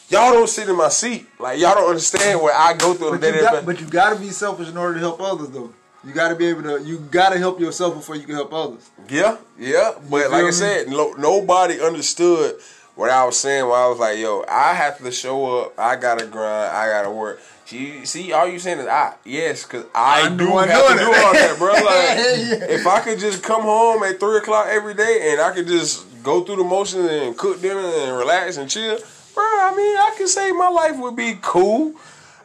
y'all 0.08 0.32
don't 0.32 0.48
sit 0.48 0.68
in 0.68 0.76
my 0.76 0.88
seat. 0.88 1.26
Like 1.38 1.58
y'all 1.58 1.74
don't 1.74 1.88
understand 1.88 2.40
what 2.40 2.54
I 2.54 2.74
go 2.76 2.94
through. 2.94 3.18
But 3.18 3.34
you, 3.34 3.40
got, 3.40 3.66
but 3.66 3.80
you 3.80 3.86
got 3.86 4.14
to 4.14 4.20
be 4.20 4.30
selfish 4.30 4.68
in 4.68 4.76
order 4.76 4.94
to 4.94 5.00
help 5.00 5.20
others, 5.20 5.50
though. 5.50 5.72
You 6.04 6.12
got 6.12 6.28
to 6.28 6.36
be 6.36 6.46
able 6.46 6.62
to. 6.62 6.82
You 6.82 6.98
got 6.98 7.30
to 7.30 7.38
help 7.38 7.60
yourself 7.60 7.94
before 7.94 8.16
you 8.16 8.22
can 8.24 8.34
help 8.36 8.52
others. 8.52 8.88
Yeah, 9.08 9.36
yeah. 9.58 9.92
But 10.08 10.30
like 10.30 10.44
I 10.44 10.50
said, 10.50 10.88
no, 10.88 11.12
nobody 11.12 11.80
understood 11.80 12.56
what 12.94 13.10
I 13.10 13.24
was 13.24 13.38
saying. 13.38 13.64
When 13.64 13.78
I 13.78 13.88
was 13.88 13.98
like, 13.98 14.18
"Yo, 14.18 14.44
I 14.48 14.74
have 14.74 14.98
to 14.98 15.10
show 15.10 15.62
up. 15.62 15.74
I 15.78 15.96
gotta 15.96 16.26
grind. 16.26 16.76
I 16.76 16.88
gotta 16.88 17.10
work." 17.10 17.40
She, 17.66 18.06
see, 18.06 18.32
all 18.32 18.48
you 18.48 18.58
saying 18.58 18.78
is 18.78 18.86
I. 18.86 19.14
Yes, 19.26 19.64
because 19.64 19.84
I 19.94 20.22
I'm 20.22 20.38
do 20.38 20.46
have 20.56 20.68
to 20.68 20.94
doing 20.94 20.98
do 20.98 21.20
all 21.20 21.32
that, 21.34 21.56
bro. 21.58 21.72
Like, 21.74 21.84
Yeah. 21.84 22.74
if 22.74 22.86
I 22.86 23.00
could 23.00 23.18
just 23.18 23.42
come 23.42 23.60
home 23.62 24.02
at 24.04 24.18
three 24.18 24.38
o'clock 24.38 24.68
every 24.70 24.94
day 24.94 25.28
and 25.32 25.40
I 25.42 25.50
could 25.52 25.66
just 25.66 26.06
go 26.22 26.42
through 26.44 26.56
the 26.56 26.64
motions 26.64 27.10
and 27.10 27.36
cook 27.36 27.60
dinner 27.60 27.80
and 27.80 28.16
relax 28.16 28.56
and 28.56 28.70
chill, 28.70 28.98
bro. 29.38 29.46
I 29.46 29.74
mean, 29.76 29.96
I 29.96 30.14
can 30.16 30.26
say 30.26 30.50
my 30.50 30.68
life 30.68 30.98
would 30.98 31.14
be 31.16 31.38
cool. 31.40 31.94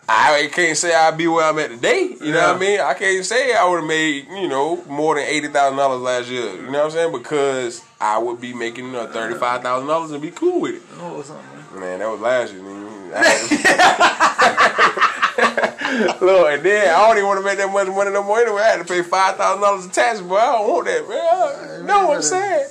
I 0.08 0.50
can't 0.54 0.78
say 0.78 0.94
I'd 0.94 1.18
be 1.18 1.28
where 1.28 1.46
I'm 1.46 1.58
at 1.60 1.70
today. 1.72 2.16
You 2.22 2.34
know 2.34 2.48
what 2.48 2.58
I 2.58 2.60
mean? 2.60 2.80
I 2.80 2.94
can't 2.94 3.26
say 3.26 3.56
I 3.56 3.68
would 3.68 3.80
have 3.80 3.88
made, 3.88 4.28
you 4.30 4.48
know, 4.48 4.84
more 4.86 5.16
than 5.16 5.24
eighty 5.24 5.48
thousand 5.48 5.78
dollars 5.78 6.02
last 6.02 6.30
year. 6.30 6.52
You 6.54 6.64
know 6.70 6.80
what 6.80 6.86
I'm 6.86 6.92
saying? 6.92 7.12
Because 7.14 7.84
I 8.00 8.18
would 8.18 8.40
be 8.42 8.54
making 8.54 8.92
thirty 8.92 9.36
five 9.36 9.62
thousand 9.64 9.88
dollars 9.88 10.12
and 10.12 10.22
be 10.22 10.32
cool 10.32 10.60
with 10.62 10.76
it. 10.76 10.82
Oh, 11.00 11.22
something. 11.22 11.80
Man, 11.80 12.00
that 12.00 12.10
was 12.10 12.20
last 12.20 12.54
year. 12.54 12.62
nigga. 12.62 13.14
Look, 16.22 16.48
and 16.52 16.64
then 16.64 16.94
I 16.94 17.08
don't 17.08 17.18
even 17.18 17.28
want 17.28 17.40
to 17.40 17.46
make 17.46 17.58
that 17.58 17.72
much 17.72 17.88
money 17.88 18.12
no 18.12 18.24
more 18.24 18.40
anyway. 18.40 18.62
I 18.62 18.72
had 18.76 18.86
to 18.86 18.94
pay 18.94 19.02
five 19.04 19.38
thousand 19.38 19.62
dollars 19.62 19.86
in 19.86 19.92
taxes, 19.92 20.22
but 20.26 20.36
I 20.36 20.52
don't 20.52 20.68
want 20.70 20.86
that, 20.86 21.08
man. 21.10 21.82
You 21.82 21.88
know 21.88 22.08
what 22.08 22.18
I'm 22.18 22.22
saying? 22.24 22.68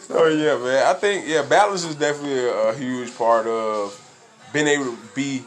So 0.00 0.26
yeah, 0.28 0.56
man. 0.58 0.86
I 0.86 0.94
think 0.94 1.26
yeah, 1.26 1.42
balance 1.42 1.84
is 1.84 1.94
definitely 1.94 2.38
a, 2.38 2.68
a 2.70 2.74
huge 2.74 3.16
part 3.16 3.46
of 3.46 3.98
being 4.52 4.66
able 4.66 4.84
to 4.84 4.98
be 5.14 5.44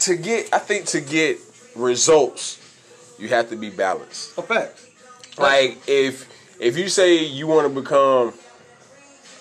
to 0.00 0.16
get. 0.16 0.52
I 0.52 0.58
think 0.58 0.86
to 0.86 1.00
get 1.00 1.38
results, 1.74 2.60
you 3.18 3.28
have 3.28 3.50
to 3.50 3.56
be 3.56 3.70
balanced. 3.70 4.38
A 4.38 4.42
fact. 4.42 4.84
Like 5.38 5.78
if 5.86 6.28
if 6.60 6.78
you 6.78 6.88
say 6.88 7.24
you 7.24 7.46
want 7.46 7.72
to 7.72 7.80
become 7.80 8.32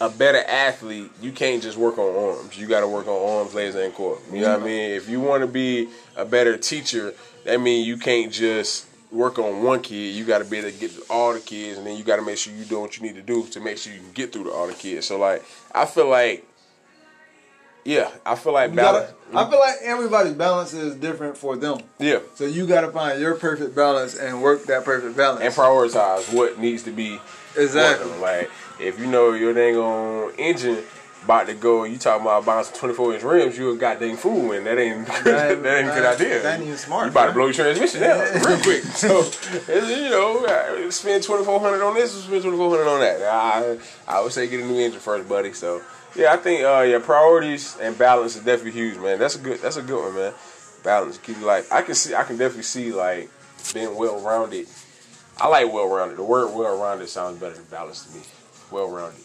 a 0.01 0.09
better 0.09 0.43
athlete, 0.45 1.11
you 1.21 1.31
can't 1.31 1.63
just 1.63 1.77
work 1.77 1.97
on 1.97 2.37
arms. 2.37 2.57
You 2.57 2.67
got 2.67 2.81
to 2.81 2.87
work 2.87 3.07
on 3.07 3.39
arms, 3.39 3.53
legs, 3.53 3.75
and 3.75 3.93
core. 3.93 4.19
You 4.31 4.41
know 4.41 4.49
what 4.49 4.53
I 4.53 4.55
mm-hmm. 4.57 4.65
mean? 4.65 4.91
If 4.91 5.09
you 5.09 5.21
want 5.21 5.41
to 5.41 5.47
be 5.47 5.87
a 6.15 6.25
better 6.25 6.57
teacher, 6.57 7.13
that 7.45 7.61
means 7.61 7.87
you 7.87 7.97
can't 7.97 8.31
just 8.31 8.87
work 9.15 9.39
on 9.39 9.63
one 9.63 9.81
kid. 9.81 10.13
You 10.15 10.25
got 10.25 10.39
to 10.39 10.45
be 10.45 10.57
able 10.57 10.71
to 10.71 10.77
get 10.77 10.91
to 10.91 11.03
all 11.09 11.33
the 11.33 11.39
kids, 11.39 11.77
and 11.77 11.87
then 11.87 11.97
you 11.97 12.03
got 12.03 12.17
to 12.17 12.21
make 12.21 12.37
sure 12.37 12.53
you 12.53 12.65
do 12.65 12.79
what 12.81 12.97
you 12.97 13.03
need 13.03 13.15
to 13.15 13.21
do 13.21 13.45
to 13.47 13.59
make 13.59 13.77
sure 13.77 13.93
you 13.93 13.99
can 13.99 14.11
get 14.11 14.33
through 14.33 14.43
to 14.45 14.51
all 14.51 14.67
the 14.67 14.73
kids. 14.73 15.07
So 15.07 15.17
like, 15.17 15.43
I 15.73 15.85
feel 15.85 16.09
like, 16.09 16.45
yeah, 17.83 18.09
I 18.25 18.35
feel 18.35 18.53
like 18.53 18.71
You 18.71 18.77
gotta- 18.77 19.13
balance. 19.31 19.47
I 19.47 19.49
feel 19.49 19.59
like 19.59 19.75
everybody's 19.83 20.33
balance 20.33 20.73
is 20.73 20.95
different 20.95 21.37
for 21.37 21.55
them. 21.55 21.79
Yeah, 21.99 22.19
So 22.35 22.45
you 22.45 22.65
got 22.65 22.81
to 22.81 22.89
find 22.91 23.19
your 23.21 23.35
perfect 23.35 23.75
balance 23.75 24.15
and 24.17 24.41
work 24.41 24.63
that 24.65 24.83
perfect 24.83 25.15
balance. 25.15 25.41
and 25.41 25.53
prioritize 25.53 26.33
what 26.33 26.57
needs 26.59 26.83
to 26.83 26.91
be 26.91 27.19
exactly. 27.55 28.07
working. 28.07 28.21
Like 28.21 28.51
if 28.79 28.99
you 28.99 29.05
know 29.07 29.33
your 29.33 29.53
dang 29.53 29.77
on 29.77 30.33
engine 30.37 30.83
about 31.25 31.47
to 31.47 31.53
go, 31.53 31.83
you 31.83 31.97
talking 31.97 32.21
about 32.21 32.45
buying 32.45 32.63
some 32.63 32.75
24 32.77 33.13
inch 33.15 33.23
rims, 33.23 33.57
you 33.57 33.71
a 33.71 33.75
goddamn 33.77 34.15
fool, 34.17 34.51
and 34.53 34.65
that 34.65 34.77
ain't 34.77 35.05
that, 35.07 35.23
That- 35.25 35.79
ain't 35.79 35.89
a 35.89 35.93
good 35.93 36.05
idea. 36.05 36.41
that 36.41 36.53
ain't 36.59 36.63
even 36.67 36.77
smart, 36.77 37.05
You 37.05 37.11
about 37.11 37.25
to 37.27 37.31
blow 37.33 37.45
your 37.45 37.53
transmission 37.53 38.01
down 38.01 38.19
real 38.43 38.59
quick. 38.61 38.83
So 38.95 39.23
you 39.67 40.09
know, 40.09 40.89
spend 40.89 41.23
2400 41.23 41.83
on 41.83 41.93
this, 41.95 42.13
spend 42.13 42.43
2400 42.43 42.87
on 42.87 42.99
that. 43.01 43.21
I 43.23 43.77
I 44.07 44.21
would 44.21 44.31
say 44.31 44.47
get 44.47 44.61
a 44.61 44.65
new 44.65 44.79
engine 44.79 44.99
first, 45.01 45.27
buddy. 45.27 45.51
So 45.53 45.81
yeah, 46.15 46.31
I 46.31 46.37
think 46.37 46.63
uh, 46.63 46.81
yeah, 46.87 46.99
priorities 46.99 47.75
and 47.81 47.97
balance 47.97 48.35
is 48.37 48.43
definitely 48.45 48.71
huge, 48.79 48.97
man. 48.97 49.19
That's 49.19 49.35
a 49.35 49.39
good 49.39 49.59
that's 49.61 49.75
a 49.77 49.81
good 49.81 50.01
one, 50.01 50.15
man. 50.15 50.33
Balance 50.83 51.17
keep 51.17 51.41
like 51.41 51.69
I 51.71 51.81
can 51.81 51.95
see 51.95 52.13
I 52.15 52.23
can 52.23 52.37
definitely 52.37 52.63
see 52.63 52.93
like 52.93 53.29
being 53.73 53.95
well 53.97 54.19
rounded. 54.21 54.67
I 55.37 55.47
like 55.49 55.73
well 55.73 55.89
rounded. 55.89 56.17
The 56.17 56.23
word 56.23 56.55
well 56.55 56.79
rounded 56.81 57.09
sounds 57.09 57.37
better 57.39 57.55
than 57.55 57.65
balanced 57.65 58.07
to 58.11 58.15
me. 58.17 58.23
Well 58.71 58.89
rounded. 58.89 59.24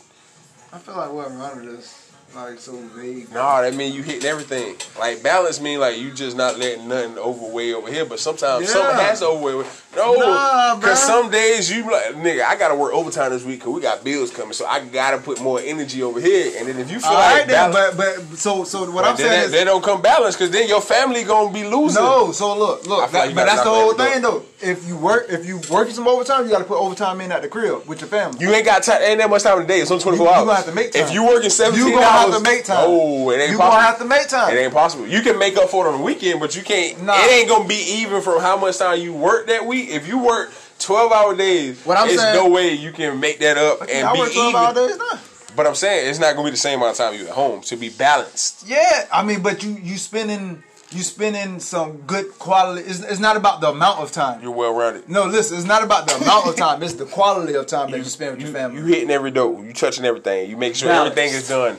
I 0.72 0.78
feel 0.78 0.94
like 0.96 1.12
well 1.12 1.28
rounded 1.30 1.78
is 1.80 1.96
like 2.34 2.58
so 2.60 2.72
vague. 2.94 3.32
No, 3.32 3.60
that 3.62 3.74
mean 3.74 3.92
you 3.92 4.02
hitting 4.02 4.24
everything. 4.28 4.76
Like 4.98 5.22
balance 5.22 5.60
mean 5.60 5.80
like 5.80 5.98
you 5.98 6.10
just 6.12 6.36
not 6.36 6.58
letting 6.58 6.88
nothing 6.88 7.18
overweigh 7.18 7.72
over 7.72 7.90
here. 7.90 8.04
But 8.04 8.20
sometimes 8.20 8.66
Yeah. 8.66 8.72
something 8.72 8.96
has 8.96 9.18
to 9.20 9.26
overweigh. 9.26 9.66
No, 9.96 10.12
Nah, 10.14 10.76
because 10.76 11.00
bruh. 11.00 11.06
some 11.06 11.30
days 11.30 11.68
you 11.70 11.82
like 11.90 12.14
nigga, 12.14 12.44
I 12.44 12.54
gotta 12.56 12.76
work 12.76 12.94
overtime 12.94 13.30
this 13.32 13.42
week 13.42 13.58
because 13.58 13.74
we 13.74 13.80
got 13.80 14.04
bills 14.04 14.30
coming, 14.30 14.52
so 14.52 14.64
I 14.64 14.80
gotta 14.80 15.18
put 15.18 15.40
more 15.40 15.60
energy 15.60 16.02
over 16.02 16.20
here. 16.20 16.52
And 16.58 16.68
then 16.68 16.78
if 16.78 16.90
you 16.90 17.00
feel 17.00 17.10
All 17.10 17.14
like 17.16 17.38
right, 17.38 17.46
then, 17.48 17.72
but 17.72 17.96
but 17.96 18.38
so 18.38 18.62
so 18.64 18.88
what 18.90 19.04
I'm 19.04 19.16
saying 19.16 19.30
that- 19.30 19.44
is 19.46 19.50
they 19.50 19.64
don't 19.64 19.82
come 19.82 20.00
balanced 20.00 20.38
because 20.38 20.52
then 20.52 20.68
your 20.68 20.80
family 20.80 21.24
gonna 21.24 21.50
be 21.52 21.64
losing. 21.64 22.02
no. 22.02 22.30
So 22.32 22.56
look, 22.56 22.86
look, 22.86 23.10
feel 23.10 23.20
like 23.20 23.34
but 23.34 23.46
that's 23.46 23.62
the 23.62 23.70
whole 23.70 23.94
thing 23.94 24.22
though. 24.22 24.44
If 24.62 24.86
you 24.86 24.96
work, 24.96 25.26
if 25.30 25.46
you 25.46 25.58
working 25.70 25.94
some 25.94 26.06
overtime, 26.06 26.44
you 26.44 26.50
got 26.50 26.58
to 26.58 26.64
put 26.64 26.76
overtime 26.78 27.22
in 27.22 27.32
at 27.32 27.40
the 27.40 27.48
crib 27.48 27.86
with 27.88 28.02
your 28.02 28.08
family. 28.10 28.38
You 28.40 28.52
ain't 28.52 28.66
got 28.66 28.82
time. 28.82 29.00
Ain't 29.02 29.18
that 29.18 29.30
much 29.30 29.42
time 29.42 29.56
in 29.58 29.66
the 29.66 29.72
day. 29.72 29.80
It's 29.80 29.90
only 29.90 30.02
twenty 30.02 30.18
four 30.18 30.28
hours. 30.28 30.40
you 30.40 30.44
gonna 30.44 30.56
have 30.56 30.66
to 30.66 30.72
make 30.72 30.92
time. 30.92 31.02
If 31.02 31.12
you 31.14 31.24
working 31.26 31.48
seventeen 31.48 31.86
You 31.88 31.94
gonna 32.22 32.32
have 32.34 32.42
to 32.44 32.50
make 32.50 32.64
time. 32.64 32.84
Oh, 32.88 33.30
it 33.30 33.38
ain't 33.40 33.50
you 33.52 33.58
possible. 33.58 33.76
gonna 33.76 33.86
have 33.86 33.98
to 33.98 34.04
make 34.04 34.28
time. 34.28 34.56
It 34.56 34.60
ain't 34.60 34.72
possible. 34.72 35.06
You 35.06 35.22
can 35.22 35.38
make 35.38 35.56
up 35.56 35.68
for 35.70 35.86
it 35.86 35.90
on 35.90 35.98
the 35.98 36.04
weekend, 36.04 36.40
but 36.40 36.54
you 36.56 36.62
can't. 36.62 37.02
Nah. 37.02 37.14
It 37.24 37.30
ain't 37.30 37.48
gonna 37.48 37.68
be 37.68 37.74
even 38.00 38.22
from 38.22 38.40
how 38.40 38.56
much 38.56 38.78
time 38.78 39.00
you 39.00 39.12
work 39.12 39.46
that 39.48 39.64
week. 39.66 39.88
If 39.90 40.06
you 40.08 40.18
work 40.18 40.52
twelve 40.78 41.12
hour 41.12 41.34
days, 41.36 41.80
What 41.84 41.98
I'm 41.98 42.08
it's 42.08 42.20
saying- 42.20 42.36
no 42.36 42.48
way 42.48 42.72
you 42.74 42.92
can 42.92 43.20
make 43.20 43.38
that 43.40 43.56
up 43.58 43.82
and 43.88 44.06
I 44.06 44.12
be 44.12 44.18
work 44.20 44.32
12 44.32 44.48
even. 44.48 44.60
hour 44.60 44.74
days 44.74 44.96
now. 44.98 45.18
But 45.56 45.66
I'm 45.66 45.74
saying 45.74 46.08
it's 46.08 46.18
not 46.20 46.34
gonna 46.36 46.46
be 46.46 46.52
the 46.52 46.56
same 46.56 46.78
amount 46.78 46.92
of 46.92 46.96
time 46.98 47.14
you 47.20 47.26
at 47.26 47.32
home 47.32 47.60
to 47.62 47.76
be 47.76 47.88
balanced. 47.88 48.64
Yeah, 48.66 49.06
I 49.12 49.22
mean, 49.24 49.42
but 49.42 49.62
you 49.62 49.76
you 49.82 49.98
spending 49.98 50.62
you 50.92 51.02
spending 51.02 51.60
some 51.60 51.98
good 51.98 52.36
quality. 52.40 52.82
It's, 52.88 52.98
it's 53.00 53.20
not 53.20 53.36
about 53.36 53.60
the 53.60 53.68
amount 53.68 54.00
of 54.00 54.10
time. 54.10 54.42
You're 54.42 54.50
well 54.50 54.74
rounded. 54.74 55.08
No, 55.08 55.24
listen, 55.26 55.56
it's 55.56 55.66
not 55.66 55.84
about 55.84 56.08
the 56.08 56.16
amount 56.16 56.48
of 56.48 56.56
time. 56.56 56.82
It's 56.82 56.94
the 56.94 57.04
quality 57.04 57.54
of 57.54 57.66
time 57.68 57.90
that 57.92 57.98
you 58.04 58.04
spend 58.04 58.32
with 58.32 58.40
You, 58.40 58.46
your 58.46 58.54
family. 58.54 58.78
you 58.78 58.84
hitting 58.86 59.10
every 59.10 59.30
door. 59.30 59.64
You 59.64 59.72
touching 59.72 60.04
everything. 60.04 60.50
You 60.50 60.56
make 60.56 60.74
sure 60.74 60.88
Balance. 60.88 61.12
everything 61.16 61.34
is 61.38 61.48
done. 61.48 61.76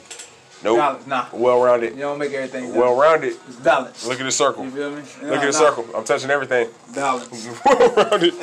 Nope. 0.64 0.78
Balance, 0.78 1.08
nah. 1.08 1.26
Well 1.34 1.62
rounded. 1.62 1.94
You 1.94 2.02
don't 2.02 2.20
make 2.20 2.34
everything 2.34 2.76
Well 2.76 2.96
rounded. 2.96 3.34
It's 3.48 3.56
balanced. 3.58 4.08
Look 4.08 4.20
at 4.20 4.24
the 4.24 4.32
circle. 4.32 4.66
You 4.66 4.72
feel 4.72 4.92
me? 4.92 5.02
Look 5.24 5.40
at 5.40 5.46
the 5.46 5.54
circle. 5.54 5.86
I'm 5.96 6.04
touching 6.04 6.30
everything. 6.30 6.70
Balance. 6.94 7.50
well 7.66 7.94
rounded. 7.96 8.34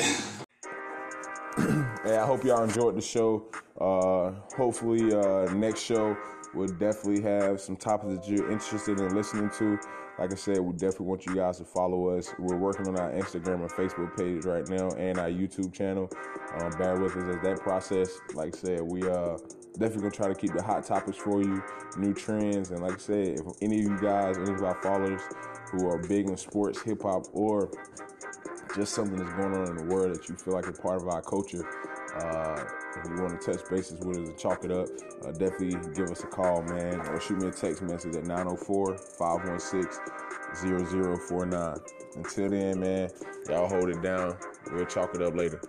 Hey, 2.04 2.16
I 2.16 2.24
hope 2.24 2.44
y'all 2.44 2.62
enjoyed 2.62 2.96
the 2.96 3.02
show. 3.02 3.46
Uh, 3.80 4.32
hopefully, 4.56 5.12
uh, 5.14 5.52
next 5.52 5.82
show 5.82 6.16
will 6.54 6.68
definitely 6.68 7.20
have 7.22 7.60
some 7.60 7.76
topics 7.76 8.14
that 8.14 8.28
you're 8.28 8.50
interested 8.50 8.98
in 9.00 9.14
listening 9.14 9.50
to. 9.58 9.78
Like 10.18 10.32
I 10.32 10.36
said, 10.36 10.58
we 10.58 10.72
definitely 10.72 11.06
want 11.06 11.26
you 11.26 11.34
guys 11.34 11.58
to 11.58 11.64
follow 11.64 12.08
us. 12.08 12.32
We're 12.38 12.56
working 12.56 12.88
on 12.88 12.98
our 12.98 13.12
Instagram 13.12 13.60
and 13.60 13.70
Facebook 13.70 14.16
page 14.16 14.44
right 14.44 14.68
now, 14.68 14.88
and 14.96 15.18
our 15.18 15.28
YouTube 15.28 15.72
channel. 15.72 16.10
Um, 16.54 16.72
bear 16.78 16.98
with 16.98 17.16
us 17.16 17.36
as 17.36 17.42
that 17.42 17.60
process. 17.60 18.18
Like 18.34 18.56
I 18.56 18.58
said, 18.58 18.80
we 18.82 19.08
uh 19.08 19.36
definitely 19.78 20.02
gonna 20.02 20.14
try 20.14 20.28
to 20.28 20.34
keep 20.34 20.52
the 20.52 20.62
hot 20.62 20.84
topics 20.84 21.18
for 21.18 21.40
you, 21.40 21.62
new 21.96 22.12
trends, 22.12 22.70
and 22.70 22.82
like 22.82 22.94
I 22.94 22.98
said, 22.98 23.28
if 23.28 23.46
any 23.62 23.78
of 23.78 23.84
you 23.84 23.98
guys, 24.00 24.36
any 24.36 24.52
of 24.52 24.62
our 24.62 24.80
followers 24.82 25.22
who 25.70 25.86
are 25.88 25.98
big 25.98 26.28
in 26.28 26.36
sports, 26.36 26.82
hip 26.82 27.02
hop, 27.02 27.26
or 27.32 27.70
just 28.74 28.94
something 28.94 29.16
that's 29.16 29.32
going 29.32 29.54
on 29.54 29.68
in 29.68 29.76
the 29.76 29.94
world 29.94 30.14
that 30.14 30.28
you 30.28 30.34
feel 30.36 30.54
like 30.54 30.66
a 30.66 30.72
part 30.72 31.00
of 31.00 31.08
our 31.08 31.22
culture. 31.22 31.64
Uh, 32.16 32.64
if 32.96 33.04
you 33.08 33.22
want 33.22 33.40
to 33.40 33.52
touch 33.52 33.68
bases 33.70 34.00
with 34.00 34.18
us 34.18 34.28
and 34.28 34.38
chalk 34.38 34.64
it 34.64 34.72
up, 34.72 34.88
uh, 35.24 35.30
definitely 35.32 35.76
give 35.94 36.10
us 36.10 36.24
a 36.24 36.26
call, 36.26 36.62
man, 36.62 37.00
or 37.00 37.20
shoot 37.20 37.38
me 37.38 37.48
a 37.48 37.50
text 37.50 37.82
message 37.82 38.16
at 38.16 38.24
904 38.24 38.98
516 39.18 39.86
0049. 40.56 41.76
Until 42.16 42.48
then, 42.48 42.80
man, 42.80 43.10
y'all 43.48 43.68
hold 43.68 43.90
it 43.90 44.02
down. 44.02 44.36
We'll 44.72 44.86
chalk 44.86 45.14
it 45.14 45.22
up 45.22 45.36
later. 45.36 45.60